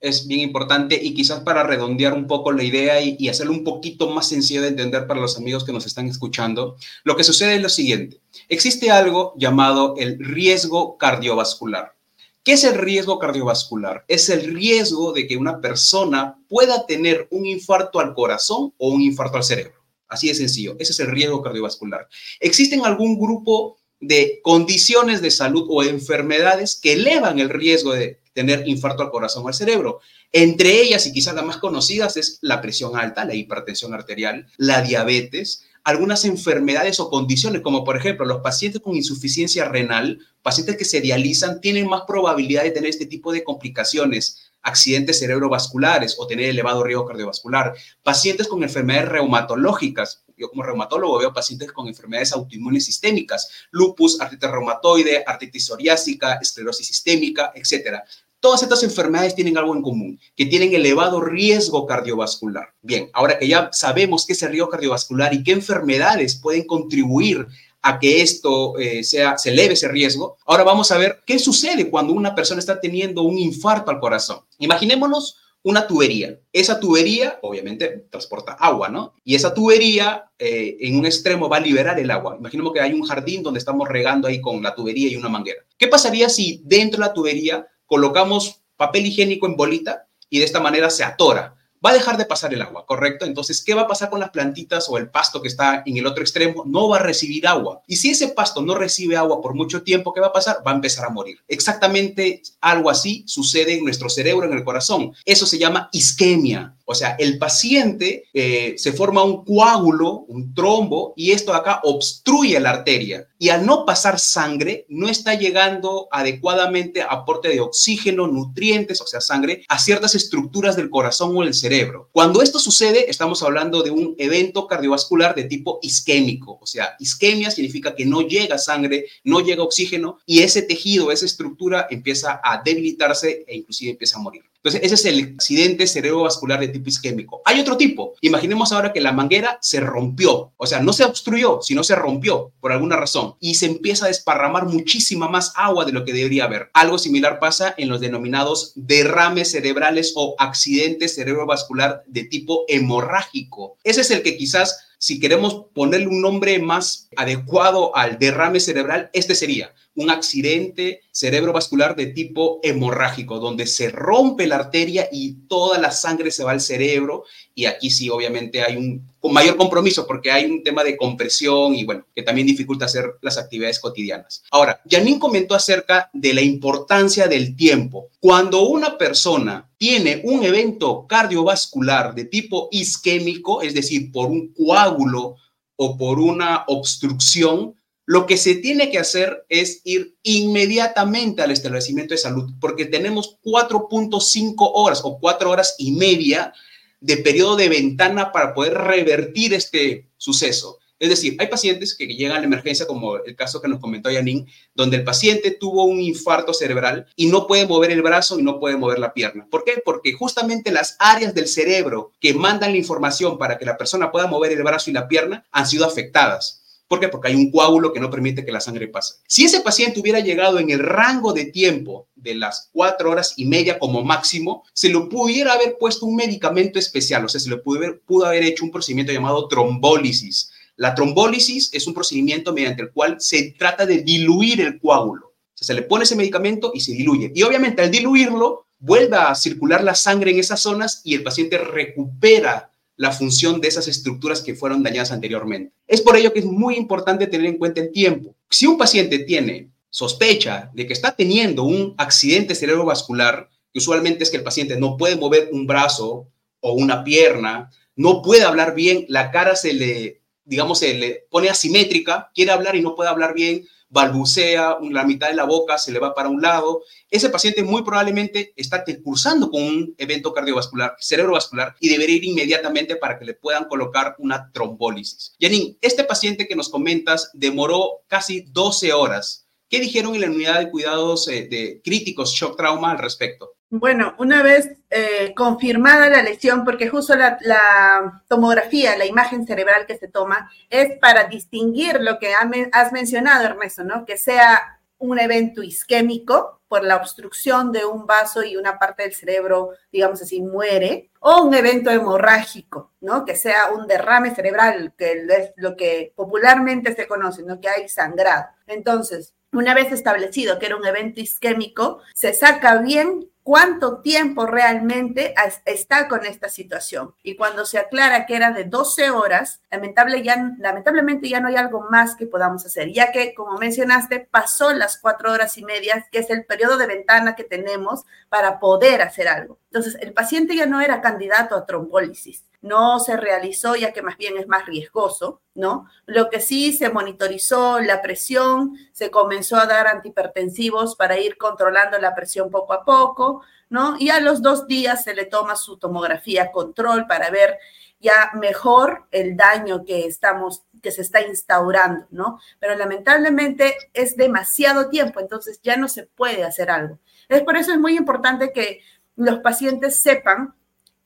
es 0.00 0.26
bien 0.26 0.40
importante 0.40 0.98
y 1.00 1.12
quizás 1.12 1.40
para 1.40 1.62
redondear 1.62 2.14
un 2.14 2.26
poco 2.26 2.50
la 2.50 2.62
idea 2.62 2.98
y, 3.02 3.14
y, 3.18 3.28
hacerlo 3.28 3.52
un 3.52 3.62
poquito 3.62 4.08
más 4.08 4.26
sencillo 4.26 4.62
de 4.62 4.68
entender 4.68 5.06
para 5.06 5.20
los 5.20 5.36
amigos 5.36 5.64
que 5.64 5.72
nos 5.72 5.84
están 5.84 6.06
escuchando, 6.06 6.76
lo 7.04 7.14
que 7.14 7.24
sucede 7.24 7.56
es 7.56 7.62
lo 7.62 7.68
siguiente. 7.68 8.22
Existe 8.48 8.90
algo 8.90 9.34
llamado 9.36 9.94
el 9.98 10.18
riesgo 10.18 10.96
cardiovascular. 10.96 11.98
¿Qué 12.42 12.52
es 12.54 12.64
el 12.64 12.76
riesgo 12.76 13.18
cardiovascular? 13.18 14.06
Es 14.08 14.30
el 14.30 14.54
riesgo 14.54 15.12
de 15.12 15.26
que 15.26 15.36
una 15.36 15.60
persona 15.60 16.38
pueda 16.48 16.86
tener 16.86 17.28
un 17.30 17.44
infarto 17.44 18.00
al 18.00 18.14
corazón 18.14 18.72
o 18.78 18.88
un 18.88 19.02
infarto 19.02 19.36
al 19.36 19.44
cerebro. 19.44 19.77
Así 20.08 20.28
de 20.28 20.34
sencillo. 20.34 20.76
Ese 20.78 20.92
es 20.92 21.00
el 21.00 21.08
riesgo 21.08 21.42
cardiovascular. 21.42 22.08
¿Existen 22.40 22.84
algún 22.84 23.18
grupo 23.18 23.78
de 24.00 24.40
condiciones 24.42 25.20
de 25.20 25.30
salud 25.30 25.66
o 25.68 25.82
enfermedades 25.82 26.78
que 26.80 26.94
elevan 26.94 27.38
el 27.38 27.48
riesgo 27.48 27.92
de 27.92 28.20
tener 28.32 28.66
infarto 28.68 29.02
al 29.02 29.10
corazón 29.10 29.44
o 29.44 29.48
al 29.48 29.54
cerebro? 29.54 30.00
Entre 30.32 30.80
ellas, 30.82 31.06
y 31.06 31.12
quizás 31.12 31.34
las 31.34 31.44
más 31.44 31.56
conocidas, 31.56 32.16
es 32.16 32.38
la 32.42 32.60
presión 32.60 32.96
alta, 32.96 33.24
la 33.24 33.34
hipertensión 33.34 33.94
arterial, 33.94 34.46
la 34.56 34.82
diabetes, 34.82 35.64
algunas 35.84 36.26
enfermedades 36.26 37.00
o 37.00 37.08
condiciones, 37.08 37.62
como 37.62 37.82
por 37.82 37.96
ejemplo 37.96 38.26
los 38.26 38.42
pacientes 38.42 38.82
con 38.82 38.94
insuficiencia 38.94 39.64
renal, 39.64 40.18
pacientes 40.42 40.76
que 40.76 40.84
se 40.84 41.00
dializan, 41.00 41.62
tienen 41.62 41.88
más 41.88 42.02
probabilidad 42.06 42.64
de 42.64 42.72
tener 42.72 42.90
este 42.90 43.06
tipo 43.06 43.32
de 43.32 43.42
complicaciones 43.42 44.47
accidentes 44.68 45.18
cerebrovasculares 45.18 46.16
o 46.18 46.26
tener 46.26 46.48
elevado 46.48 46.84
riesgo 46.84 47.06
cardiovascular, 47.06 47.74
pacientes 48.02 48.46
con 48.46 48.62
enfermedades 48.62 49.08
reumatológicas. 49.08 50.24
Yo 50.36 50.48
como 50.48 50.62
reumatólogo 50.62 51.18
veo 51.18 51.32
pacientes 51.32 51.72
con 51.72 51.88
enfermedades 51.88 52.32
autoinmunes 52.32 52.84
sistémicas, 52.84 53.50
lupus, 53.70 54.20
artritis 54.20 54.50
reumatoide, 54.50 55.24
artritis 55.26 55.66
psoriásica, 55.66 56.34
esclerosis 56.34 56.86
sistémica, 56.86 57.52
etc. 57.54 57.98
Todas 58.40 58.62
estas 58.62 58.84
enfermedades 58.84 59.34
tienen 59.34 59.58
algo 59.58 59.74
en 59.74 59.82
común, 59.82 60.20
que 60.36 60.46
tienen 60.46 60.72
elevado 60.72 61.20
riesgo 61.20 61.86
cardiovascular. 61.86 62.72
Bien, 62.82 63.10
ahora 63.12 63.36
que 63.36 63.48
ya 63.48 63.68
sabemos 63.72 64.24
qué 64.24 64.34
es 64.34 64.42
el 64.44 64.50
riesgo 64.50 64.68
cardiovascular 64.68 65.34
y 65.34 65.42
qué 65.42 65.50
enfermedades 65.50 66.36
pueden 66.36 66.64
contribuir 66.64 67.48
a 67.82 67.98
que 67.98 68.22
esto 68.22 68.76
eh, 68.78 69.04
sea, 69.04 69.38
se 69.38 69.50
eleve 69.50 69.74
ese 69.74 69.88
riesgo. 69.88 70.36
Ahora 70.46 70.64
vamos 70.64 70.90
a 70.90 70.98
ver 70.98 71.20
qué 71.26 71.38
sucede 71.38 71.90
cuando 71.90 72.12
una 72.12 72.34
persona 72.34 72.58
está 72.58 72.80
teniendo 72.80 73.22
un 73.22 73.38
infarto 73.38 73.90
al 73.90 74.00
corazón. 74.00 74.40
Imaginémonos 74.58 75.36
una 75.62 75.86
tubería. 75.86 76.38
Esa 76.52 76.80
tubería, 76.80 77.38
obviamente, 77.42 78.06
transporta 78.10 78.52
agua, 78.52 78.88
¿no? 78.88 79.14
Y 79.24 79.34
esa 79.34 79.52
tubería 79.52 80.30
eh, 80.38 80.76
en 80.80 80.98
un 80.98 81.06
extremo 81.06 81.48
va 81.48 81.58
a 81.58 81.60
liberar 81.60 81.98
el 81.98 82.10
agua. 82.10 82.36
Imaginemos 82.38 82.72
que 82.72 82.80
hay 82.80 82.92
un 82.92 83.02
jardín 83.02 83.42
donde 83.42 83.58
estamos 83.58 83.88
regando 83.88 84.28
ahí 84.28 84.40
con 84.40 84.62
la 84.62 84.74
tubería 84.74 85.08
y 85.08 85.16
una 85.16 85.28
manguera. 85.28 85.62
¿Qué 85.76 85.88
pasaría 85.88 86.28
si 86.28 86.62
dentro 86.64 87.00
de 87.00 87.08
la 87.08 87.12
tubería 87.12 87.66
colocamos 87.86 88.62
papel 88.76 89.06
higiénico 89.06 89.46
en 89.46 89.56
bolita 89.56 90.06
y 90.30 90.38
de 90.38 90.44
esta 90.44 90.60
manera 90.60 90.90
se 90.90 91.04
atora? 91.04 91.57
Va 91.84 91.90
a 91.90 91.94
dejar 91.94 92.16
de 92.16 92.24
pasar 92.24 92.52
el 92.52 92.62
agua, 92.62 92.86
¿correcto? 92.86 93.24
Entonces, 93.24 93.62
¿qué 93.62 93.74
va 93.74 93.82
a 93.82 93.86
pasar 93.88 94.10
con 94.10 94.20
las 94.20 94.30
plantitas 94.30 94.88
o 94.88 94.98
el 94.98 95.10
pasto 95.10 95.40
que 95.42 95.48
está 95.48 95.82
en 95.86 95.96
el 95.96 96.06
otro 96.06 96.22
extremo? 96.22 96.64
No 96.66 96.88
va 96.88 96.96
a 96.96 97.02
recibir 97.02 97.46
agua. 97.46 97.82
Y 97.86 97.96
si 97.96 98.10
ese 98.10 98.28
pasto 98.28 98.62
no 98.62 98.74
recibe 98.74 99.16
agua 99.16 99.40
por 99.40 99.54
mucho 99.54 99.82
tiempo, 99.82 100.12
¿qué 100.12 100.20
va 100.20 100.28
a 100.28 100.32
pasar? 100.32 100.58
Va 100.66 100.72
a 100.72 100.74
empezar 100.76 101.06
a 101.06 101.10
morir. 101.10 101.38
Exactamente 101.48 102.42
algo 102.60 102.90
así 102.90 103.24
sucede 103.26 103.74
en 103.74 103.84
nuestro 103.84 104.08
cerebro, 104.08 104.46
en 104.46 104.56
el 104.56 104.64
corazón. 104.64 105.12
Eso 105.24 105.46
se 105.46 105.58
llama 105.58 105.88
isquemia. 105.92 106.74
O 106.90 106.94
sea, 106.94 107.16
el 107.18 107.36
paciente 107.36 108.24
eh, 108.32 108.72
se 108.78 108.94
forma 108.94 109.22
un 109.22 109.44
coágulo, 109.44 110.24
un 110.26 110.54
trombo, 110.54 111.12
y 111.16 111.32
esto 111.32 111.52
acá 111.52 111.80
obstruye 111.84 112.58
la 112.58 112.70
arteria. 112.70 113.28
Y 113.38 113.50
al 113.50 113.66
no 113.66 113.84
pasar 113.84 114.18
sangre, 114.18 114.86
no 114.88 115.06
está 115.06 115.34
llegando 115.34 116.08
adecuadamente 116.10 117.02
aporte 117.02 117.50
de 117.50 117.60
oxígeno, 117.60 118.26
nutrientes, 118.26 119.02
o 119.02 119.06
sea, 119.06 119.20
sangre, 119.20 119.66
a 119.68 119.78
ciertas 119.78 120.14
estructuras 120.14 120.76
del 120.76 120.88
corazón 120.88 121.36
o 121.36 121.42
el 121.42 121.52
cerebro. 121.52 122.08
Cuando 122.10 122.40
esto 122.40 122.58
sucede, 122.58 123.10
estamos 123.10 123.42
hablando 123.42 123.82
de 123.82 123.90
un 123.90 124.14
evento 124.16 124.66
cardiovascular 124.66 125.34
de 125.34 125.44
tipo 125.44 125.80
isquémico. 125.82 126.58
O 126.58 126.66
sea, 126.66 126.96
isquemia 126.98 127.50
significa 127.50 127.94
que 127.94 128.06
no 128.06 128.22
llega 128.22 128.56
sangre, 128.56 129.04
no 129.24 129.40
llega 129.40 129.62
oxígeno, 129.62 130.20
y 130.24 130.40
ese 130.40 130.62
tejido, 130.62 131.12
esa 131.12 131.26
estructura 131.26 131.86
empieza 131.90 132.40
a 132.42 132.62
debilitarse 132.64 133.44
e 133.46 133.56
inclusive 133.56 133.90
empieza 133.90 134.16
a 134.16 134.22
morir. 134.22 134.44
Entonces, 134.62 134.80
ese 134.82 134.94
es 134.94 135.04
el 135.04 135.34
accidente 135.34 135.86
cerebrovascular 135.86 136.58
de 136.58 136.68
tipo 136.68 136.88
isquémico. 136.88 137.42
Hay 137.44 137.60
otro 137.60 137.76
tipo. 137.76 138.14
Imaginemos 138.20 138.72
ahora 138.72 138.92
que 138.92 139.00
la 139.00 139.12
manguera 139.12 139.58
se 139.62 139.80
rompió. 139.80 140.52
O 140.56 140.66
sea, 140.66 140.80
no 140.80 140.92
se 140.92 141.04
obstruyó, 141.04 141.60
sino 141.62 141.84
se 141.84 141.94
rompió 141.94 142.52
por 142.60 142.72
alguna 142.72 142.96
razón. 142.96 143.36
Y 143.40 143.54
se 143.54 143.66
empieza 143.66 144.06
a 144.06 144.08
desparramar 144.08 144.66
muchísima 144.66 145.28
más 145.28 145.52
agua 145.54 145.84
de 145.84 145.92
lo 145.92 146.04
que 146.04 146.12
debería 146.12 146.44
haber. 146.44 146.70
Algo 146.74 146.98
similar 146.98 147.38
pasa 147.38 147.74
en 147.78 147.88
los 147.88 148.00
denominados 148.00 148.72
derrames 148.74 149.52
cerebrales 149.52 150.12
o 150.16 150.34
accidentes 150.38 151.14
cerebrovascular 151.14 152.02
de 152.06 152.24
tipo 152.24 152.64
hemorrágico. 152.66 153.76
Ese 153.84 154.00
es 154.00 154.10
el 154.10 154.22
que 154.22 154.36
quizás 154.36 154.88
si 154.98 155.20
queremos 155.20 155.66
ponerle 155.74 156.08
un 156.08 156.20
nombre 156.20 156.58
más 156.58 157.08
adecuado 157.16 157.96
al 157.96 158.18
derrame 158.18 158.58
cerebral, 158.58 159.10
este 159.12 159.36
sería 159.36 159.72
un 159.98 160.10
accidente 160.10 161.00
cerebrovascular 161.10 161.96
de 161.96 162.06
tipo 162.06 162.60
hemorrágico, 162.62 163.40
donde 163.40 163.66
se 163.66 163.90
rompe 163.90 164.46
la 164.46 164.56
arteria 164.56 165.08
y 165.10 165.34
toda 165.48 165.78
la 165.78 165.90
sangre 165.90 166.30
se 166.30 166.44
va 166.44 166.52
al 166.52 166.60
cerebro. 166.60 167.24
Y 167.52 167.64
aquí 167.64 167.90
sí, 167.90 168.08
obviamente, 168.08 168.62
hay 168.62 168.76
un 168.76 169.08
mayor 169.32 169.56
compromiso 169.56 170.06
porque 170.06 170.30
hay 170.30 170.44
un 170.44 170.62
tema 170.62 170.84
de 170.84 170.96
compresión 170.96 171.74
y 171.74 171.84
bueno, 171.84 172.06
que 172.14 172.22
también 172.22 172.46
dificulta 172.46 172.84
hacer 172.84 173.06
las 173.22 173.38
actividades 173.38 173.80
cotidianas. 173.80 174.44
Ahora, 174.52 174.80
Janine 174.88 175.18
comentó 175.18 175.56
acerca 175.56 176.08
de 176.12 176.32
la 176.32 176.42
importancia 176.42 177.26
del 177.26 177.56
tiempo. 177.56 178.08
Cuando 178.20 178.68
una 178.68 178.96
persona 178.96 179.68
tiene 179.78 180.22
un 180.24 180.44
evento 180.44 181.06
cardiovascular 181.08 182.14
de 182.14 182.26
tipo 182.26 182.68
isquémico, 182.70 183.62
es 183.62 183.74
decir, 183.74 184.12
por 184.12 184.28
un 184.28 184.54
coágulo 184.54 185.34
o 185.74 185.96
por 185.96 186.20
una 186.20 186.64
obstrucción, 186.68 187.74
lo 188.08 188.24
que 188.24 188.38
se 188.38 188.54
tiene 188.54 188.90
que 188.90 188.98
hacer 188.98 189.44
es 189.50 189.82
ir 189.84 190.16
inmediatamente 190.22 191.42
al 191.42 191.50
establecimiento 191.50 192.14
de 192.14 192.18
salud, 192.18 192.54
porque 192.58 192.86
tenemos 192.86 193.36
4.5 193.44 194.54
horas 194.56 195.02
o 195.04 195.18
4 195.18 195.50
horas 195.50 195.74
y 195.76 195.92
media 195.92 196.54
de 197.02 197.18
periodo 197.18 197.56
de 197.56 197.68
ventana 197.68 198.32
para 198.32 198.54
poder 198.54 198.72
revertir 198.72 199.52
este 199.52 200.08
suceso. 200.16 200.78
Es 200.98 201.10
decir, 201.10 201.36
hay 201.38 201.48
pacientes 201.48 201.94
que 201.94 202.06
llegan 202.06 202.38
a 202.38 202.40
la 202.40 202.46
emergencia, 202.46 202.86
como 202.86 203.18
el 203.18 203.36
caso 203.36 203.60
que 203.60 203.68
nos 203.68 203.78
comentó 203.78 204.10
Yanin, 204.10 204.46
donde 204.74 204.96
el 204.96 205.04
paciente 205.04 205.50
tuvo 205.50 205.84
un 205.84 206.00
infarto 206.00 206.54
cerebral 206.54 207.08
y 207.14 207.26
no 207.26 207.46
puede 207.46 207.66
mover 207.66 207.90
el 207.90 208.00
brazo 208.00 208.40
y 208.40 208.42
no 208.42 208.58
puede 208.58 208.78
mover 208.78 209.00
la 209.00 209.12
pierna. 209.12 209.46
¿Por 209.50 209.64
qué? 209.64 209.82
Porque 209.84 210.14
justamente 210.14 210.72
las 210.72 210.96
áreas 210.98 211.34
del 211.34 211.46
cerebro 211.46 212.12
que 212.20 212.32
mandan 212.32 212.72
la 212.72 212.78
información 212.78 213.36
para 213.36 213.58
que 213.58 213.66
la 213.66 213.76
persona 213.76 214.10
pueda 214.10 214.28
mover 214.28 214.52
el 214.52 214.62
brazo 214.62 214.88
y 214.88 214.94
la 214.94 215.08
pierna 215.08 215.44
han 215.52 215.66
sido 215.66 215.84
afectadas. 215.84 216.62
¿Por 216.88 217.00
qué? 217.00 217.08
Porque 217.08 217.28
hay 217.28 217.34
un 217.34 217.50
coágulo 217.50 217.92
que 217.92 218.00
no 218.00 218.10
permite 218.10 218.46
que 218.46 218.50
la 218.50 218.60
sangre 218.60 218.88
pase. 218.88 219.16
Si 219.26 219.44
ese 219.44 219.60
paciente 219.60 220.00
hubiera 220.00 220.20
llegado 220.20 220.58
en 220.58 220.70
el 220.70 220.78
rango 220.78 221.34
de 221.34 221.44
tiempo 221.44 222.08
de 222.16 222.34
las 222.34 222.70
cuatro 222.72 223.10
horas 223.10 223.34
y 223.36 223.44
media 223.44 223.78
como 223.78 224.02
máximo, 224.02 224.64
se 224.72 224.88
le 224.88 224.98
pudiera 225.00 225.52
haber 225.52 225.76
puesto 225.78 226.06
un 226.06 226.16
medicamento 226.16 226.78
especial, 226.78 227.26
o 227.26 227.28
sea, 227.28 227.40
se 227.40 227.50
le 227.50 227.58
pudo 227.58 227.78
haber, 227.78 228.00
pudo 228.00 228.24
haber 228.24 228.42
hecho 228.42 228.64
un 228.64 228.70
procedimiento 228.70 229.12
llamado 229.12 229.48
trombólisis. 229.48 230.50
La 230.76 230.94
trombólisis 230.94 231.68
es 231.74 231.86
un 231.86 231.92
procedimiento 231.92 232.54
mediante 232.54 232.82
el 232.82 232.90
cual 232.90 233.16
se 233.18 233.54
trata 233.58 233.84
de 233.84 233.98
diluir 233.98 234.62
el 234.62 234.80
coágulo. 234.80 235.26
O 235.26 235.56
sea, 235.58 235.66
se 235.66 235.74
le 235.74 235.82
pone 235.82 236.04
ese 236.04 236.16
medicamento 236.16 236.70
y 236.72 236.80
se 236.80 236.92
diluye. 236.92 237.32
Y 237.34 237.42
obviamente 237.42 237.82
al 237.82 237.90
diluirlo, 237.90 238.66
vuelve 238.78 239.16
a 239.16 239.34
circular 239.34 239.84
la 239.84 239.94
sangre 239.94 240.30
en 240.30 240.38
esas 240.38 240.60
zonas 240.60 241.02
y 241.04 241.14
el 241.14 241.22
paciente 241.22 241.58
recupera 241.58 242.70
la 242.98 243.12
función 243.12 243.60
de 243.60 243.68
esas 243.68 243.88
estructuras 243.88 244.42
que 244.42 244.56
fueron 244.56 244.82
dañadas 244.82 245.12
anteriormente. 245.12 245.72
Es 245.86 246.02
por 246.02 246.16
ello 246.16 246.32
que 246.32 246.40
es 246.40 246.44
muy 246.44 246.74
importante 246.74 247.28
tener 247.28 247.46
en 247.46 247.56
cuenta 247.56 247.80
el 247.80 247.92
tiempo. 247.92 248.34
Si 248.50 248.66
un 248.66 248.76
paciente 248.76 249.20
tiene 249.20 249.70
sospecha 249.88 250.70
de 250.74 250.86
que 250.86 250.92
está 250.92 251.14
teniendo 251.14 251.62
un 251.62 251.94
accidente 251.96 252.56
cerebrovascular, 252.56 253.48
que 253.72 253.78
usualmente 253.78 254.24
es 254.24 254.30
que 254.30 254.36
el 254.36 254.42
paciente 254.42 254.78
no 254.78 254.96
puede 254.96 255.14
mover 255.14 255.48
un 255.52 255.66
brazo 255.66 256.28
o 256.60 256.72
una 256.72 257.04
pierna, 257.04 257.70
no 257.94 258.20
puede 258.20 258.42
hablar 258.42 258.74
bien, 258.74 259.06
la 259.08 259.30
cara 259.30 259.54
se 259.54 259.74
le, 259.74 260.20
digamos, 260.44 260.80
se 260.80 260.94
le 260.94 261.26
pone 261.30 261.48
asimétrica, 261.48 262.32
quiere 262.34 262.50
hablar 262.50 262.74
y 262.74 262.82
no 262.82 262.96
puede 262.96 263.10
hablar 263.10 263.32
bien, 263.32 263.64
balbucea, 263.88 264.78
la 264.90 265.04
mitad 265.04 265.28
de 265.28 265.34
la 265.34 265.44
boca 265.44 265.78
se 265.78 265.92
le 265.92 265.98
va 265.98 266.14
para 266.14 266.28
un 266.28 266.40
lado. 266.40 266.82
Ese 267.10 267.30
paciente 267.30 267.62
muy 267.62 267.82
probablemente 267.82 268.52
está 268.56 268.84
cursando 269.02 269.50
con 269.50 269.62
un 269.62 269.94
evento 269.98 270.32
cardiovascular, 270.32 270.96
cerebrovascular, 271.00 271.74
y 271.80 271.88
debería 271.88 272.16
ir 272.16 272.24
inmediatamente 272.24 272.96
para 272.96 273.18
que 273.18 273.24
le 273.24 273.34
puedan 273.34 273.64
colocar 273.64 274.14
una 274.18 274.50
trombólisis. 274.52 275.34
Janine, 275.40 275.76
este 275.80 276.04
paciente 276.04 276.46
que 276.46 276.56
nos 276.56 276.68
comentas 276.68 277.30
demoró 277.34 278.02
casi 278.06 278.42
12 278.50 278.92
horas. 278.92 279.46
¿Qué 279.68 279.80
dijeron 279.80 280.14
en 280.14 280.22
la 280.22 280.28
unidad 280.28 280.60
de 280.60 280.70
cuidados 280.70 281.28
eh, 281.28 281.46
de 281.50 281.82
críticos 281.84 282.32
shock 282.32 282.56
trauma 282.56 282.92
al 282.92 282.98
respecto? 282.98 283.57
Bueno, 283.70 284.14
una 284.18 284.42
vez 284.42 284.76
eh, 284.88 285.34
confirmada 285.36 286.08
la 286.08 286.22
lesión, 286.22 286.64
porque 286.64 286.88
justo 286.88 287.14
la, 287.14 288.22
tomografía, 288.26 288.96
la 288.96 289.04
imagen 289.04 289.46
cerebral 289.46 289.84
que 289.86 289.98
se 289.98 290.08
toma, 290.08 290.50
es 290.70 290.98
para 290.98 291.24
distinguir 291.24 292.00
lo 292.00 292.18
que 292.18 292.32
has 292.72 292.92
mencionado, 292.92 293.44
Ernesto, 293.44 293.84
¿no? 293.84 294.06
Que 294.06 294.16
sea 294.16 294.80
un 294.96 295.18
evento 295.18 295.62
isquémico 295.62 296.62
por 296.66 296.82
la 296.82 296.96
obstrucción 296.96 297.70
de 297.70 297.84
un 297.84 298.06
vaso 298.06 298.42
y 298.42 298.56
una 298.56 298.78
parte 298.78 299.02
del 299.02 299.14
cerebro, 299.14 299.72
digamos 299.92 300.22
así, 300.22 300.40
muere, 300.40 301.10
o 301.20 301.42
un 301.42 301.54
evento 301.54 301.90
hemorrágico, 301.90 302.92
¿no? 303.02 303.26
Que 303.26 303.36
sea 303.36 303.70
un 303.70 303.86
derrame 303.86 304.34
cerebral, 304.34 304.94
que 304.96 305.12
es 305.12 305.52
lo 305.56 305.76
que 305.76 306.12
popularmente 306.16 306.94
se 306.94 307.06
conoce, 307.06 307.42
¿no? 307.42 307.60
Que 307.60 307.68
hay 307.68 307.88
sangrado. 307.88 308.46
Entonces, 308.66 309.34
una 309.52 309.74
vez 309.74 309.92
establecido 309.92 310.58
que 310.58 310.66
era 310.66 310.76
un 310.76 310.86
evento 310.86 311.20
isquémico, 311.20 312.00
se 312.14 312.34
saca 312.34 312.76
bien 312.76 313.30
cuánto 313.48 314.02
tiempo 314.02 314.44
realmente 314.44 315.32
está 315.64 316.06
con 316.06 316.26
esta 316.26 316.50
situación. 316.50 317.14
Y 317.22 317.34
cuando 317.34 317.64
se 317.64 317.78
aclara 317.78 318.26
que 318.26 318.36
era 318.36 318.50
de 318.50 318.64
12 318.64 319.08
horas, 319.08 319.62
lamentablemente 319.70 321.30
ya 321.30 321.40
no 321.40 321.48
hay 321.48 321.56
algo 321.56 321.86
más 321.90 322.14
que 322.14 322.26
podamos 322.26 322.66
hacer, 322.66 322.92
ya 322.92 323.10
que, 323.10 323.32
como 323.32 323.56
mencionaste, 323.56 324.28
pasó 324.30 324.74
las 324.74 324.98
cuatro 324.98 325.32
horas 325.32 325.56
y 325.56 325.64
media, 325.64 326.06
que 326.12 326.18
es 326.18 326.28
el 326.28 326.44
periodo 326.44 326.76
de 326.76 326.88
ventana 326.88 327.36
que 327.36 327.44
tenemos 327.44 328.04
para 328.28 328.60
poder 328.60 329.00
hacer 329.00 329.28
algo. 329.28 329.58
Entonces, 329.72 329.96
el 330.02 330.12
paciente 330.12 330.54
ya 330.54 330.66
no 330.66 330.82
era 330.82 331.00
candidato 331.00 331.56
a 331.56 331.64
trombólisis 331.64 332.44
no 332.60 332.98
se 332.98 333.16
realizó 333.16 333.76
ya 333.76 333.92
que 333.92 334.02
más 334.02 334.16
bien 334.16 334.36
es 334.36 334.48
más 334.48 334.66
riesgoso, 334.66 335.40
¿no? 335.54 335.88
Lo 336.06 336.28
que 336.28 336.40
sí 336.40 336.72
se 336.72 336.90
monitorizó 336.90 337.80
la 337.80 338.02
presión, 338.02 338.76
se 338.92 339.10
comenzó 339.10 339.56
a 339.56 339.66
dar 339.66 339.86
antihipertensivos 339.86 340.96
para 340.96 341.18
ir 341.18 341.38
controlando 341.38 341.98
la 341.98 342.14
presión 342.14 342.50
poco 342.50 342.72
a 342.72 342.84
poco, 342.84 343.42
¿no? 343.70 343.96
Y 343.98 344.10
a 344.10 344.20
los 344.20 344.42
dos 344.42 344.66
días 344.66 345.04
se 345.04 345.14
le 345.14 345.26
toma 345.26 345.56
su 345.56 345.78
tomografía 345.78 346.50
control 346.50 347.06
para 347.06 347.30
ver 347.30 347.58
ya 348.00 348.30
mejor 348.34 349.06
el 349.10 349.36
daño 349.36 349.84
que 349.84 350.06
estamos 350.06 350.64
que 350.82 350.90
se 350.92 351.02
está 351.02 351.20
instaurando, 351.22 352.06
¿no? 352.10 352.40
Pero 352.60 352.76
lamentablemente 352.76 353.74
es 353.92 354.16
demasiado 354.16 354.88
tiempo, 354.88 355.20
entonces 355.20 355.60
ya 355.62 355.76
no 355.76 355.88
se 355.88 356.04
puede 356.04 356.44
hacer 356.44 356.70
algo. 356.70 356.98
Es 357.28 357.42
por 357.42 357.56
eso 357.56 357.72
es 357.72 357.78
muy 357.78 357.96
importante 357.96 358.52
que 358.52 358.80
los 359.16 359.40
pacientes 359.40 360.00
sepan 360.00 360.54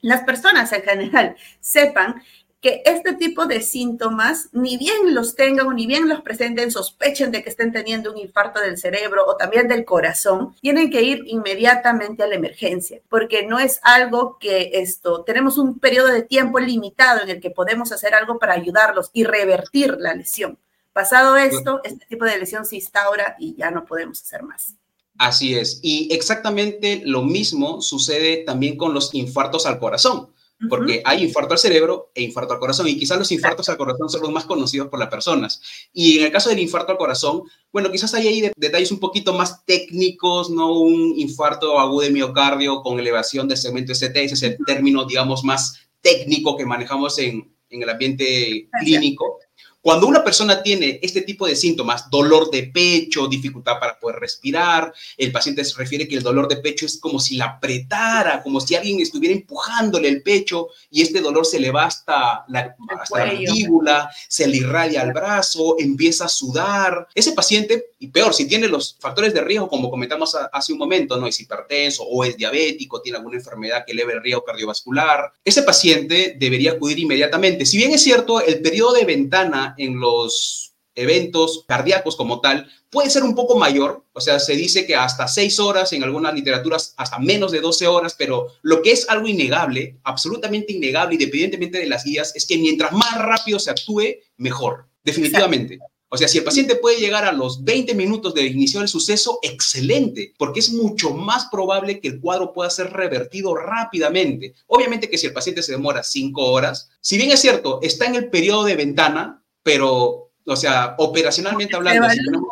las 0.02 0.24
personas 0.24 0.72
en 0.72 0.82
general 0.82 1.36
sepan 1.60 2.22
que 2.62 2.80
este 2.84 3.14
tipo 3.14 3.46
de 3.46 3.60
síntomas, 3.60 4.48
ni 4.52 4.78
bien 4.78 5.14
los 5.14 5.34
tengan 5.34 5.66
o 5.66 5.72
ni 5.72 5.88
bien 5.88 6.08
los 6.08 6.20
presenten, 6.20 6.70
sospechen 6.70 7.32
de 7.32 7.42
que 7.42 7.50
estén 7.50 7.72
teniendo 7.72 8.12
un 8.12 8.18
infarto 8.18 8.60
del 8.60 8.78
cerebro 8.78 9.26
o 9.26 9.36
también 9.36 9.66
del 9.66 9.84
corazón, 9.84 10.54
tienen 10.60 10.88
que 10.88 11.02
ir 11.02 11.24
inmediatamente 11.26 12.22
a 12.22 12.28
la 12.28 12.36
emergencia, 12.36 13.00
porque 13.08 13.44
no 13.44 13.58
es 13.58 13.80
algo 13.82 14.38
que 14.38 14.70
esto, 14.74 15.24
tenemos 15.24 15.58
un 15.58 15.80
periodo 15.80 16.12
de 16.12 16.22
tiempo 16.22 16.60
limitado 16.60 17.22
en 17.22 17.30
el 17.30 17.40
que 17.40 17.50
podemos 17.50 17.90
hacer 17.90 18.14
algo 18.14 18.38
para 18.38 18.54
ayudarlos 18.54 19.10
y 19.12 19.24
revertir 19.24 19.96
la 19.98 20.14
lesión. 20.14 20.56
Pasado 20.92 21.36
esto, 21.36 21.80
este 21.82 22.06
tipo 22.06 22.24
de 22.26 22.38
lesión 22.38 22.64
se 22.64 22.76
instaura 22.76 23.34
y 23.40 23.56
ya 23.56 23.72
no 23.72 23.84
podemos 23.84 24.22
hacer 24.22 24.44
más. 24.44 24.76
Así 25.22 25.54
es. 25.54 25.78
Y 25.84 26.12
exactamente 26.12 27.00
lo 27.04 27.22
mismo 27.22 27.80
sucede 27.80 28.38
también 28.38 28.76
con 28.76 28.92
los 28.92 29.14
infartos 29.14 29.66
al 29.66 29.78
corazón, 29.78 30.30
porque 30.68 31.00
hay 31.04 31.22
infarto 31.22 31.54
al 31.54 31.60
cerebro 31.60 32.10
e 32.12 32.22
infarto 32.22 32.54
al 32.54 32.58
corazón, 32.58 32.88
y 32.88 32.98
quizás 32.98 33.20
los 33.20 33.30
infartos 33.30 33.68
al 33.68 33.76
corazón 33.76 34.08
son 34.08 34.22
los 34.22 34.32
más 34.32 34.46
conocidos 34.46 34.88
por 34.88 34.98
las 34.98 35.10
personas. 35.10 35.62
Y 35.92 36.18
en 36.18 36.24
el 36.24 36.32
caso 36.32 36.48
del 36.48 36.58
infarto 36.58 36.90
al 36.90 36.98
corazón, 36.98 37.42
bueno, 37.72 37.92
quizás 37.92 38.12
hay 38.14 38.26
ahí 38.26 38.50
detalles 38.56 38.90
un 38.90 38.98
poquito 38.98 39.32
más 39.32 39.64
técnicos, 39.64 40.50
no 40.50 40.72
un 40.72 41.14
infarto 41.16 41.78
agudo 41.78 42.00
de 42.00 42.10
miocardio 42.10 42.82
con 42.82 42.98
elevación 42.98 43.46
del 43.46 43.58
segmento 43.58 43.92
ST, 43.92 44.24
ese 44.24 44.34
es 44.34 44.42
el 44.42 44.56
término, 44.66 45.04
digamos, 45.04 45.44
más 45.44 45.86
técnico 46.00 46.56
que 46.56 46.66
manejamos 46.66 47.16
en, 47.20 47.54
en 47.70 47.80
el 47.80 47.88
ambiente 47.88 48.68
clínico. 48.80 49.38
Cuando 49.82 50.06
una 50.06 50.22
persona 50.22 50.62
tiene 50.62 51.00
este 51.02 51.22
tipo 51.22 51.44
de 51.44 51.56
síntomas, 51.56 52.08
dolor 52.08 52.52
de 52.52 52.62
pecho, 52.62 53.26
dificultad 53.26 53.80
para 53.80 53.98
poder 53.98 54.20
respirar, 54.20 54.94
el 55.16 55.32
paciente 55.32 55.64
se 55.64 55.76
refiere 55.76 56.06
que 56.06 56.14
el 56.14 56.22
dolor 56.22 56.46
de 56.46 56.58
pecho 56.58 56.86
es 56.86 57.00
como 57.00 57.18
si 57.18 57.36
la 57.36 57.46
apretara, 57.46 58.44
como 58.44 58.60
si 58.60 58.76
alguien 58.76 59.00
estuviera 59.00 59.34
empujándole 59.34 60.08
el 60.08 60.22
pecho 60.22 60.68
y 60.88 61.02
este 61.02 61.20
dolor 61.20 61.44
se 61.44 61.58
le 61.58 61.72
va 61.72 61.86
hasta 61.86 62.44
la, 62.46 62.76
mandíbula, 63.10 64.08
se 64.28 64.46
le 64.46 64.58
irradia 64.58 65.02
al 65.02 65.12
brazo, 65.12 65.74
empieza 65.80 66.26
a 66.26 66.28
sudar. 66.28 67.08
Ese 67.12 67.32
paciente, 67.32 67.86
y 67.98 68.06
peor, 68.06 68.34
si 68.34 68.46
tiene 68.46 68.68
los 68.68 68.96
factores 69.00 69.34
de 69.34 69.40
riesgo, 69.40 69.68
como 69.68 69.90
comentamos 69.90 70.36
hace 70.52 70.72
un 70.72 70.78
momento, 70.78 71.16
no 71.16 71.26
es 71.26 71.40
hipertenso 71.40 72.04
o 72.04 72.22
es 72.22 72.36
diabético, 72.36 73.02
tiene 73.02 73.18
alguna 73.18 73.38
enfermedad 73.38 73.84
que 73.84 73.90
eleve 73.90 74.12
el 74.12 74.22
riesgo 74.22 74.44
cardiovascular, 74.44 75.32
ese 75.44 75.64
paciente 75.64 76.36
debería 76.38 76.72
acudir 76.72 77.00
inmediatamente. 77.00 77.66
Si 77.66 77.76
bien 77.76 77.90
es 77.90 78.02
cierto, 78.02 78.40
el 78.40 78.62
periodo 78.62 78.92
de 78.92 79.04
ventana 79.04 79.71
en 79.78 80.00
los 80.00 80.72
eventos 80.94 81.64
cardíacos 81.66 82.16
como 82.16 82.40
tal 82.40 82.70
puede 82.90 83.08
ser 83.08 83.22
un 83.22 83.34
poco 83.34 83.56
mayor, 83.56 84.04
o 84.12 84.20
sea, 84.20 84.38
se 84.38 84.54
dice 84.54 84.86
que 84.86 84.94
hasta 84.94 85.26
6 85.26 85.58
horas, 85.60 85.92
en 85.94 86.04
algunas 86.04 86.34
literaturas 86.34 86.92
hasta 86.98 87.18
menos 87.18 87.50
de 87.50 87.60
12 87.60 87.86
horas, 87.86 88.14
pero 88.18 88.48
lo 88.60 88.82
que 88.82 88.92
es 88.92 89.08
algo 89.08 89.26
innegable, 89.26 89.96
absolutamente 90.04 90.74
innegable, 90.74 91.14
independientemente 91.14 91.78
de 91.78 91.86
las 91.86 92.04
guías, 92.04 92.36
es 92.36 92.46
que 92.46 92.58
mientras 92.58 92.92
más 92.92 93.18
rápido 93.18 93.58
se 93.58 93.70
actúe, 93.70 94.16
mejor, 94.36 94.88
definitivamente. 95.02 95.78
O 96.10 96.18
sea, 96.18 96.28
si 96.28 96.36
el 96.36 96.44
paciente 96.44 96.76
puede 96.76 97.00
llegar 97.00 97.24
a 97.24 97.32
los 97.32 97.64
20 97.64 97.94
minutos 97.94 98.34
de 98.34 98.44
inicio 98.44 98.80
del 98.80 98.88
suceso, 98.90 99.38
excelente, 99.40 100.34
porque 100.36 100.60
es 100.60 100.70
mucho 100.70 101.14
más 101.14 101.46
probable 101.50 102.00
que 102.00 102.08
el 102.08 102.20
cuadro 102.20 102.52
pueda 102.52 102.68
ser 102.68 102.92
revertido 102.92 103.54
rápidamente. 103.54 104.52
Obviamente 104.66 105.08
que 105.08 105.16
si 105.16 105.26
el 105.26 105.32
paciente 105.32 105.62
se 105.62 105.72
demora 105.72 106.02
5 106.02 106.44
horas, 106.44 106.90
si 107.00 107.16
bien 107.16 107.32
es 107.32 107.40
cierto, 107.40 107.78
está 107.80 108.04
en 108.04 108.16
el 108.16 108.28
periodo 108.28 108.64
de 108.64 108.76
ventana, 108.76 109.41
pero, 109.62 110.32
o 110.44 110.56
sea, 110.56 110.94
operacionalmente 110.98 111.76
hablando, 111.76 112.08
si 112.10 112.24
tenemos, 112.24 112.48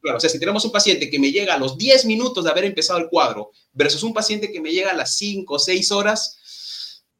claro, 0.00 0.16
o 0.16 0.20
sea, 0.20 0.30
si 0.30 0.38
tenemos 0.38 0.64
un 0.64 0.72
paciente 0.72 1.10
que 1.10 1.18
me 1.18 1.30
llega 1.30 1.54
a 1.54 1.58
los 1.58 1.76
10 1.78 2.06
minutos 2.06 2.44
de 2.44 2.50
haber 2.50 2.64
empezado 2.64 2.98
el 2.98 3.08
cuadro 3.08 3.50
versus 3.72 4.02
un 4.02 4.14
paciente 4.14 4.50
que 4.50 4.60
me 4.60 4.72
llega 4.72 4.90
a 4.90 4.96
las 4.96 5.16
5 5.16 5.54
o 5.54 5.58
6 5.58 5.92
horas, 5.92 6.36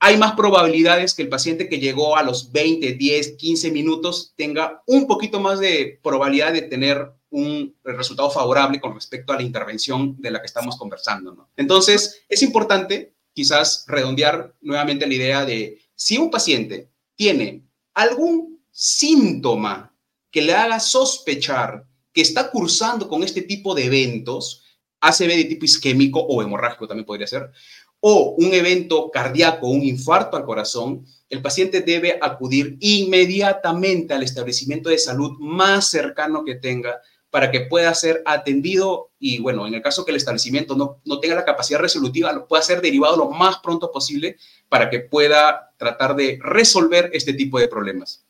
hay 0.03 0.17
más 0.17 0.33
probabilidades 0.33 1.13
que 1.13 1.23
el 1.23 1.29
paciente 1.29 1.69
que 1.69 1.79
llegó 1.79 2.17
a 2.17 2.23
los 2.23 2.53
20, 2.53 2.95
10, 2.95 3.37
15 3.37 3.71
minutos 3.71 4.33
tenga 4.35 4.83
un 4.87 5.07
poquito 5.07 5.41
más 5.41 5.61
de 5.61 6.01
probabilidad 6.03 6.55
de 6.55 6.63
tener 6.63 7.13
un 7.29 7.77
resultado 7.85 8.31
favorable 8.31 8.81
con 8.81 8.95
respecto 8.95 9.33
a 9.33 9.37
la 9.37 9.43
intervención 9.43 10.17
de 10.21 10.31
la 10.31 10.41
que 10.41 10.47
estamos 10.47 10.77
conversando. 10.79 11.33
¿no? 11.35 11.51
Entonces, 11.57 12.23
es 12.29 12.43
importante 12.43 13.15
quizás 13.35 13.85
redondear 13.87 14.55
nuevamente 14.63 15.07
la 15.07 15.15
idea 15.15 15.45
de 15.45 15.79
si 15.95 16.17
un 16.17 16.31
paciente 16.31 16.91
tiene 17.15 17.63
algún 17.95 18.60
síntoma 18.71 19.95
que 20.31 20.43
le 20.43 20.55
haga 20.55 20.81
sospechar 20.81 21.87
que 22.13 22.23
está 22.23 22.51
cursando 22.51 23.09
con 23.09 23.23
este 23.23 23.43
tipo 23.43 23.75
de 23.75 23.87
eventos, 23.87 24.65
ACV 25.01 25.29
de 25.29 25.45
tipo 25.45 25.65
isquémico 25.65 26.21
o 26.21 26.43
hemorrágico 26.43 26.87
también 26.87 27.07
podría 27.07 27.27
ser, 27.27 27.51
o 28.01 28.35
un 28.39 28.53
evento 28.55 29.11
cardíaco, 29.11 29.69
un 29.69 29.83
infarto 29.83 30.37
al 30.37 30.45
corazón, 30.45 31.05
el 31.29 31.43
paciente 31.43 31.81
debe 31.81 32.19
acudir 32.21 32.77
inmediatamente 32.81 34.15
al 34.15 34.23
establecimiento 34.23 34.89
de 34.89 34.99
salud 34.99 35.39
más 35.39 35.89
cercano 35.89 36.45
que 36.45 36.57
tenga 36.57 37.01
para 37.31 37.51
que 37.53 37.61
pueda 37.61 37.95
ser 37.95 38.23
atendido 38.27 39.13
y, 39.19 39.39
bueno, 39.39 39.67
en 39.67 39.75
el 39.75 39.83
caso 39.83 40.05
que 40.05 40.11
el 40.11 40.17
establecimiento 40.17 40.75
no, 40.75 41.01
no 41.05 41.21
tenga 41.21 41.37
la 41.37 41.45
capacidad 41.45 41.79
resolutiva, 41.79 42.33
lo 42.33 42.49
pueda 42.49 42.63
ser 42.63 42.81
derivado 42.81 43.17
lo 43.17 43.31
más 43.31 43.59
pronto 43.59 43.93
posible 43.93 44.37
para 44.69 44.91
que 44.91 45.01
pueda 45.01 45.73
tratar 45.77 46.17
de 46.17 46.41
resolver 46.43 47.11
este 47.13 47.33
tipo 47.35 47.61
de 47.61 47.69
problemas. 47.69 48.25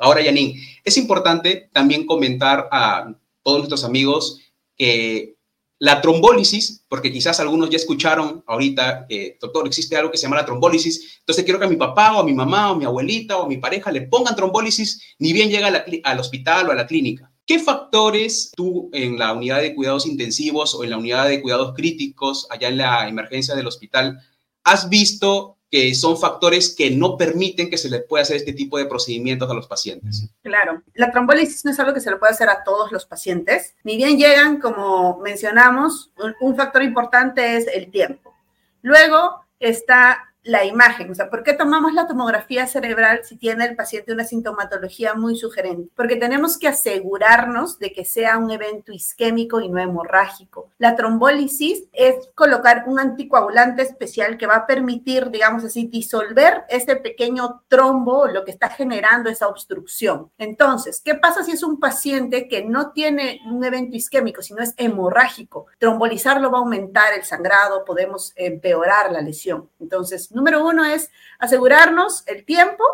Ahora, 0.00 0.22
Yanin, 0.22 0.54
es 0.82 0.96
importante 0.96 1.68
también 1.72 2.06
comentar 2.06 2.68
a 2.72 3.14
todos 3.42 3.58
nuestros 3.58 3.84
amigos 3.84 4.40
que 4.76 5.36
la 5.78 6.00
trombólisis, 6.00 6.84
porque 6.88 7.12
quizás 7.12 7.40
algunos 7.40 7.70
ya 7.70 7.76
escucharon 7.76 8.42
ahorita, 8.46 9.06
que, 9.08 9.38
doctor, 9.40 9.66
existe 9.66 9.96
algo 9.96 10.10
que 10.10 10.18
se 10.18 10.24
llama 10.24 10.36
la 10.36 10.44
trombólisis, 10.44 11.18
entonces 11.20 11.44
quiero 11.44 11.58
que 11.58 11.64
a 11.64 11.70
mi 11.70 11.76
papá 11.76 12.16
o 12.16 12.20
a 12.20 12.24
mi 12.24 12.34
mamá 12.34 12.70
o 12.70 12.74
a 12.74 12.78
mi 12.78 12.84
abuelita 12.84 13.38
o 13.38 13.44
a 13.44 13.48
mi 13.48 13.56
pareja 13.56 13.90
le 13.90 14.02
pongan 14.02 14.36
trombólisis, 14.36 15.02
ni 15.18 15.32
bien 15.32 15.48
llega 15.48 15.68
al 16.04 16.20
hospital 16.20 16.68
o 16.68 16.72
a 16.72 16.74
la 16.74 16.86
clínica. 16.86 17.30
¿Qué 17.46 17.58
factores 17.58 18.52
tú 18.54 18.90
en 18.92 19.18
la 19.18 19.32
unidad 19.32 19.60
de 19.60 19.74
cuidados 19.74 20.06
intensivos 20.06 20.74
o 20.74 20.84
en 20.84 20.90
la 20.90 20.98
unidad 20.98 21.28
de 21.28 21.42
cuidados 21.42 21.74
críticos, 21.74 22.46
allá 22.50 22.68
en 22.68 22.76
la 22.76 23.08
emergencia 23.08 23.54
del 23.54 23.66
hospital, 23.66 24.20
has 24.64 24.88
visto 24.88 25.56
que 25.70 25.94
son 25.94 26.18
factores 26.18 26.74
que 26.74 26.90
no 26.90 27.16
permiten 27.16 27.70
que 27.70 27.78
se 27.78 27.88
le 27.88 28.00
pueda 28.00 28.22
hacer 28.22 28.36
este 28.36 28.52
tipo 28.52 28.76
de 28.76 28.86
procedimientos 28.86 29.48
a 29.48 29.54
los 29.54 29.68
pacientes. 29.68 30.28
Claro, 30.42 30.82
la 30.94 31.12
trombólisis 31.12 31.64
no 31.64 31.70
es 31.70 31.78
algo 31.78 31.94
que 31.94 32.00
se 32.00 32.10
le 32.10 32.16
puede 32.16 32.32
hacer 32.32 32.48
a 32.48 32.64
todos 32.64 32.90
los 32.90 33.06
pacientes. 33.06 33.74
Ni 33.84 33.96
bien 33.96 34.18
llegan, 34.18 34.58
como 34.58 35.18
mencionamos, 35.18 36.10
un, 36.40 36.56
factor 36.56 36.82
importante 36.82 37.56
es 37.56 37.68
el 37.68 37.90
tiempo. 37.90 38.34
Luego 38.82 39.44
está 39.60 40.29
la 40.42 40.64
imagen. 40.64 41.10
O 41.10 41.14
sea, 41.14 41.28
¿por 41.28 41.42
qué 41.42 41.52
tomamos 41.52 41.92
la 41.92 42.06
tomografía 42.06 42.66
cerebral 42.66 43.20
si 43.24 43.36
tiene 43.36 43.64
el 43.66 43.76
paciente 43.76 44.12
una 44.12 44.24
sintomatología 44.24 45.14
muy 45.14 45.36
sugerente? 45.36 45.90
Porque 45.94 46.16
tenemos 46.16 46.58
que 46.58 46.68
asegurarnos 46.68 47.78
de 47.78 47.92
que 47.92 48.04
sea 48.04 48.38
un 48.38 48.50
evento 48.50 48.92
isquémico 48.92 49.60
y 49.60 49.68
no 49.68 49.78
hemorrágico. 49.78 50.70
La 50.78 50.96
trombólisis 50.96 51.84
es 51.92 52.14
colocar 52.34 52.84
un 52.86 52.98
anticoagulante 52.98 53.82
especial 53.82 54.38
que 54.38 54.46
va 54.46 54.56
a 54.56 54.66
permitir, 54.66 55.30
digamos 55.30 55.64
así, 55.64 55.86
disolver 55.86 56.64
ese 56.68 56.96
pequeño 56.96 57.62
trombo, 57.68 58.26
lo 58.26 58.44
que 58.44 58.50
está 58.50 58.68
generando 58.68 59.30
esa 59.30 59.48
obstrucción. 59.48 60.30
Entonces, 60.38 61.00
¿qué 61.04 61.14
pasa 61.14 61.44
si 61.44 61.52
es 61.52 61.62
un 61.62 61.78
paciente 61.78 62.48
que 62.48 62.64
no 62.64 62.92
tiene 62.92 63.40
un 63.46 63.62
evento 63.64 63.96
isquémico, 63.96 64.42
sino 64.42 64.62
es 64.62 64.74
hemorrágico? 64.76 65.66
Trombolizarlo 65.78 66.50
va 66.50 66.58
a 66.58 66.60
aumentar 66.62 67.12
el 67.14 67.24
sangrado, 67.24 67.84
podemos 67.84 68.32
empeorar 68.36 69.12
la 69.12 69.20
lesión. 69.20 69.68
Entonces, 69.78 70.29
número 70.30 70.64
uno 70.64 70.84
es 70.84 71.10
asegurarnos 71.38 72.26
el 72.26 72.44
tiempo. 72.44 72.84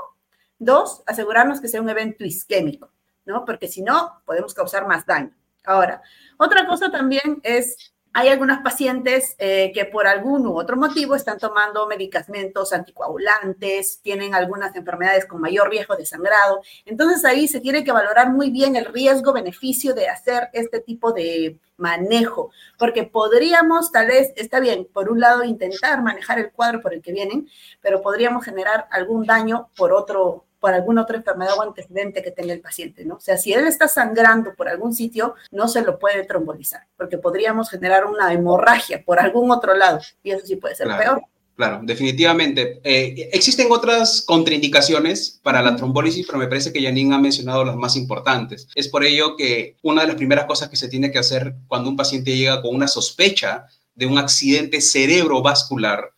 Dos, 0.58 1.02
asegurarnos 1.06 1.60
que 1.60 1.68
sea 1.68 1.82
un 1.82 1.90
evento 1.90 2.24
isquémico, 2.24 2.90
¿no? 3.24 3.44
Porque 3.44 3.68
si 3.68 3.82
no, 3.82 4.22
podemos 4.24 4.54
causar 4.54 4.86
más 4.86 5.04
daño. 5.04 5.34
Ahora, 5.64 6.00
otra 6.38 6.66
cosa 6.66 6.90
también 6.90 7.40
es 7.42 7.92
hay 8.18 8.30
algunos 8.30 8.60
pacientes 8.60 9.36
eh, 9.38 9.70
que 9.74 9.84
por 9.84 10.06
algún 10.06 10.46
u 10.46 10.58
otro 10.58 10.78
motivo 10.78 11.14
están 11.14 11.36
tomando 11.36 11.86
medicamentos 11.86 12.72
anticoagulantes, 12.72 14.00
tienen 14.00 14.34
algunas 14.34 14.74
enfermedades 14.74 15.26
con 15.26 15.42
mayor 15.42 15.68
riesgo 15.68 15.96
de 15.96 16.06
sangrado. 16.06 16.62
Entonces 16.86 17.26
ahí 17.26 17.46
se 17.46 17.60
tiene 17.60 17.84
que 17.84 17.92
valorar 17.92 18.32
muy 18.32 18.50
bien 18.50 18.74
el 18.74 18.86
riesgo-beneficio 18.86 19.92
de 19.92 20.08
hacer 20.08 20.48
este 20.54 20.80
tipo 20.80 21.12
de 21.12 21.58
manejo, 21.76 22.52
porque 22.78 23.04
podríamos 23.04 23.92
tal 23.92 24.06
vez, 24.06 24.32
está 24.36 24.60
bien, 24.60 24.88
por 24.90 25.10
un 25.10 25.20
lado 25.20 25.44
intentar 25.44 26.02
manejar 26.02 26.38
el 26.38 26.52
cuadro 26.52 26.80
por 26.80 26.94
el 26.94 27.02
que 27.02 27.12
vienen, 27.12 27.50
pero 27.82 28.00
podríamos 28.00 28.46
generar 28.46 28.88
algún 28.92 29.26
daño 29.26 29.68
por 29.76 29.92
otro, 29.92 30.45
por 30.66 30.74
alguna 30.74 31.02
otra 31.02 31.18
enfermedad 31.18 31.56
o 31.56 31.62
antecedente 31.62 32.24
que 32.24 32.32
tenga 32.32 32.52
el 32.52 32.60
paciente, 32.60 33.04
¿no? 33.04 33.14
O 33.14 33.20
sea, 33.20 33.36
si 33.36 33.52
él 33.52 33.68
está 33.68 33.86
sangrando 33.86 34.52
por 34.56 34.68
algún 34.68 34.92
sitio, 34.92 35.36
no 35.52 35.68
se 35.68 35.80
lo 35.82 35.96
puede 35.96 36.24
trombolizar, 36.24 36.88
porque 36.96 37.18
podríamos 37.18 37.70
generar 37.70 38.04
una 38.04 38.32
hemorragia 38.32 39.04
por 39.04 39.20
algún 39.20 39.52
otro 39.52 39.74
lado, 39.74 40.00
y 40.24 40.32
eso 40.32 40.44
sí 40.44 40.56
puede 40.56 40.74
ser 40.74 40.88
peor. 40.88 41.22
Claro, 41.54 41.82
definitivamente. 41.84 42.80
Eh, 42.82 43.30
existen 43.32 43.68
otras 43.70 44.22
contraindicaciones 44.22 45.38
para 45.40 45.62
la 45.62 45.76
trombólisis, 45.76 46.26
pero 46.26 46.38
me 46.38 46.48
parece 46.48 46.72
que 46.72 46.82
Janine 46.82 47.14
ha 47.14 47.18
mencionado 47.18 47.64
las 47.64 47.76
más 47.76 47.94
importantes. 47.94 48.66
Es 48.74 48.88
por 48.88 49.04
ello 49.04 49.36
que 49.36 49.76
una 49.82 50.00
de 50.00 50.08
las 50.08 50.16
primeras 50.16 50.46
cosas 50.46 50.68
que 50.68 50.74
se 50.74 50.88
tiene 50.88 51.12
que 51.12 51.20
hacer 51.20 51.54
cuando 51.68 51.88
un 51.88 51.96
paciente 51.96 52.36
llega 52.36 52.60
con 52.60 52.74
una 52.74 52.88
sospecha 52.88 53.66
de 53.94 54.06
un 54.06 54.18
accidente 54.18 54.80
cerebrovascular, 54.80 56.10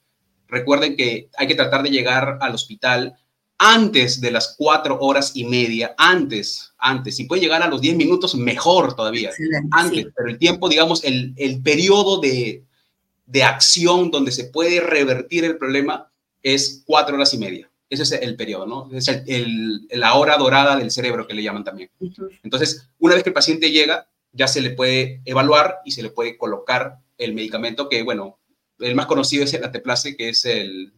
recuerden 0.46 0.96
que 0.96 1.28
hay 1.36 1.46
que 1.46 1.54
tratar 1.54 1.82
de 1.82 1.90
llegar 1.90 2.38
al 2.40 2.54
hospital 2.54 3.18
antes 3.58 4.20
de 4.20 4.30
las 4.30 4.54
cuatro 4.56 4.98
horas 5.00 5.32
y 5.34 5.44
media, 5.44 5.94
antes, 5.98 6.72
antes. 6.78 7.16
Si 7.16 7.24
puede 7.24 7.42
llegar 7.42 7.62
a 7.62 7.68
los 7.68 7.80
diez 7.80 7.96
minutos, 7.96 8.34
mejor 8.36 8.94
todavía. 8.94 9.30
antes, 9.72 10.06
pero 10.16 10.28
el 10.28 10.38
tiempo, 10.38 10.68
digamos, 10.68 11.02
el, 11.04 11.34
el 11.36 11.60
periodo 11.60 12.20
de, 12.20 12.64
de 13.26 13.42
acción 13.42 14.10
donde 14.10 14.32
se 14.32 14.44
puede 14.44 14.80
revertir 14.80 15.44
el 15.44 15.58
problema 15.58 16.10
es 16.42 16.82
cuatro 16.86 17.16
horas 17.16 17.34
y 17.34 17.38
media. 17.38 17.70
Ese 17.90 18.02
es 18.02 18.12
el 18.12 18.36
periodo, 18.36 18.66
¿no? 18.66 18.90
Es 18.92 19.08
el, 19.08 19.88
la 19.90 20.14
hora 20.14 20.36
dorada 20.36 20.76
del 20.76 20.90
cerebro 20.90 21.26
que 21.26 21.34
le 21.34 21.42
llaman 21.42 21.64
también. 21.64 21.90
Entonces, 22.42 22.88
una 22.98 23.14
vez 23.14 23.24
que 23.24 23.30
el 23.30 23.34
paciente 23.34 23.70
llega, 23.70 24.08
ya 24.32 24.46
se 24.46 24.60
le 24.60 24.70
puede 24.70 25.22
evaluar 25.24 25.78
y 25.84 25.92
se 25.92 26.02
le 26.02 26.10
puede 26.10 26.36
colocar 26.36 26.98
el 27.16 27.32
medicamento 27.32 27.88
que, 27.88 28.02
bueno, 28.02 28.38
el 28.78 28.94
más 28.94 29.06
conocido 29.06 29.44
es 29.44 29.54
el 29.54 29.64
ateplase, 29.64 30.16
que 30.16 30.28
es 30.28 30.44
el 30.44 30.92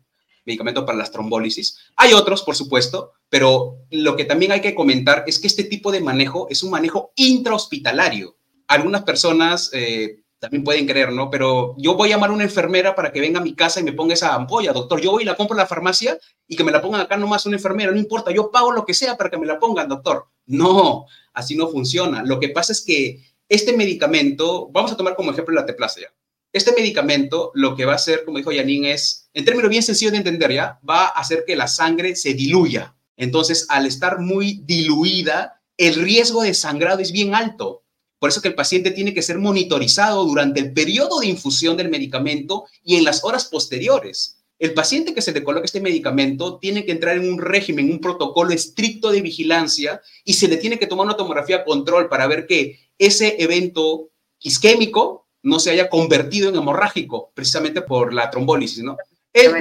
medicamento 0.50 0.84
para 0.84 0.98
las 0.98 1.12
trombólisis. 1.12 1.78
Hay 1.96 2.12
otros, 2.12 2.42
por 2.42 2.56
supuesto, 2.56 3.12
pero 3.28 3.78
lo 3.90 4.16
que 4.16 4.24
también 4.24 4.52
hay 4.52 4.60
que 4.60 4.74
comentar 4.74 5.24
es 5.26 5.38
que 5.38 5.46
este 5.46 5.64
tipo 5.64 5.92
de 5.92 6.00
manejo 6.00 6.48
es 6.50 6.62
un 6.62 6.70
manejo 6.70 7.12
intrahospitalario. 7.14 8.36
Algunas 8.66 9.02
personas 9.02 9.70
eh, 9.72 10.22
también 10.40 10.64
pueden 10.64 10.86
creer, 10.86 11.12
¿no? 11.12 11.30
Pero 11.30 11.74
yo 11.78 11.94
voy 11.94 12.08
a 12.08 12.14
llamar 12.14 12.30
a 12.30 12.32
una 12.32 12.44
enfermera 12.44 12.94
para 12.94 13.12
que 13.12 13.20
venga 13.20 13.40
a 13.40 13.42
mi 13.42 13.54
casa 13.54 13.78
y 13.78 13.84
me 13.84 13.92
ponga 13.92 14.14
esa 14.14 14.34
ampolla, 14.34 14.72
doctor. 14.72 15.00
Yo 15.00 15.12
voy 15.12 15.22
y 15.22 15.26
la 15.26 15.36
compro 15.36 15.54
en 15.54 15.58
la 15.58 15.66
farmacia 15.66 16.18
y 16.48 16.56
que 16.56 16.64
me 16.64 16.72
la 16.72 16.82
pongan 16.82 17.02
acá 17.02 17.16
nomás 17.16 17.46
una 17.46 17.56
enfermera, 17.56 17.92
no 17.92 17.98
importa, 17.98 18.32
yo 18.32 18.50
pago 18.50 18.72
lo 18.72 18.84
que 18.84 18.94
sea 18.94 19.16
para 19.16 19.30
que 19.30 19.38
me 19.38 19.46
la 19.46 19.58
pongan, 19.58 19.88
doctor. 19.88 20.26
No, 20.46 21.06
así 21.32 21.56
no 21.56 21.68
funciona. 21.68 22.22
Lo 22.24 22.40
que 22.40 22.48
pasa 22.48 22.72
es 22.72 22.82
que 22.84 23.20
este 23.48 23.76
medicamento, 23.76 24.68
vamos 24.72 24.90
a 24.92 24.96
tomar 24.96 25.14
como 25.14 25.30
ejemplo 25.30 25.54
la 25.54 25.66
teplasia. 25.66 26.12
Este 26.52 26.72
medicamento 26.72 27.52
lo 27.54 27.76
que 27.76 27.84
va 27.84 27.92
a 27.92 27.96
hacer, 27.96 28.24
como 28.24 28.38
dijo 28.38 28.50
Janine, 28.50 28.92
es, 28.92 29.28
en 29.34 29.44
términos 29.44 29.70
bien 29.70 29.82
sencillos 29.82 30.12
de 30.12 30.18
entender, 30.18 30.52
¿ya? 30.52 30.80
Va 30.88 31.06
a 31.06 31.20
hacer 31.20 31.44
que 31.46 31.54
la 31.54 31.68
sangre 31.68 32.16
se 32.16 32.34
diluya. 32.34 32.96
Entonces, 33.16 33.66
al 33.68 33.86
estar 33.86 34.18
muy 34.18 34.62
diluida, 34.64 35.62
el 35.76 35.94
riesgo 35.94 36.42
de 36.42 36.54
sangrado 36.54 37.00
es 37.00 37.12
bien 37.12 37.34
alto. 37.34 37.84
Por 38.18 38.30
eso 38.30 38.42
que 38.42 38.48
el 38.48 38.54
paciente 38.54 38.90
tiene 38.90 39.14
que 39.14 39.22
ser 39.22 39.38
monitorizado 39.38 40.24
durante 40.24 40.60
el 40.60 40.72
periodo 40.72 41.20
de 41.20 41.28
infusión 41.28 41.76
del 41.76 41.88
medicamento 41.88 42.64
y 42.82 42.96
en 42.96 43.04
las 43.04 43.24
horas 43.24 43.46
posteriores. 43.46 44.40
El 44.58 44.74
paciente 44.74 45.14
que 45.14 45.22
se 45.22 45.32
le 45.32 45.42
coloca 45.42 45.64
este 45.64 45.80
medicamento 45.80 46.58
tiene 46.58 46.84
que 46.84 46.92
entrar 46.92 47.16
en 47.16 47.32
un 47.32 47.40
régimen, 47.40 47.90
un 47.90 48.00
protocolo 48.00 48.50
estricto 48.50 49.10
de 49.10 49.22
vigilancia 49.22 50.02
y 50.22 50.34
se 50.34 50.48
le 50.48 50.58
tiene 50.58 50.78
que 50.78 50.86
tomar 50.86 51.06
una 51.06 51.16
tomografía 51.16 51.64
control 51.64 52.10
para 52.10 52.26
ver 52.26 52.46
que 52.46 52.78
ese 52.98 53.36
evento 53.42 54.10
isquémico 54.38 55.29
no 55.42 55.58
se 55.58 55.70
haya 55.70 55.88
convertido 55.88 56.48
en 56.48 56.56
hemorrágico, 56.56 57.32
precisamente 57.34 57.82
por 57.82 58.12
la 58.12 58.30
trombólisis, 58.30 58.82
¿no? 58.82 58.96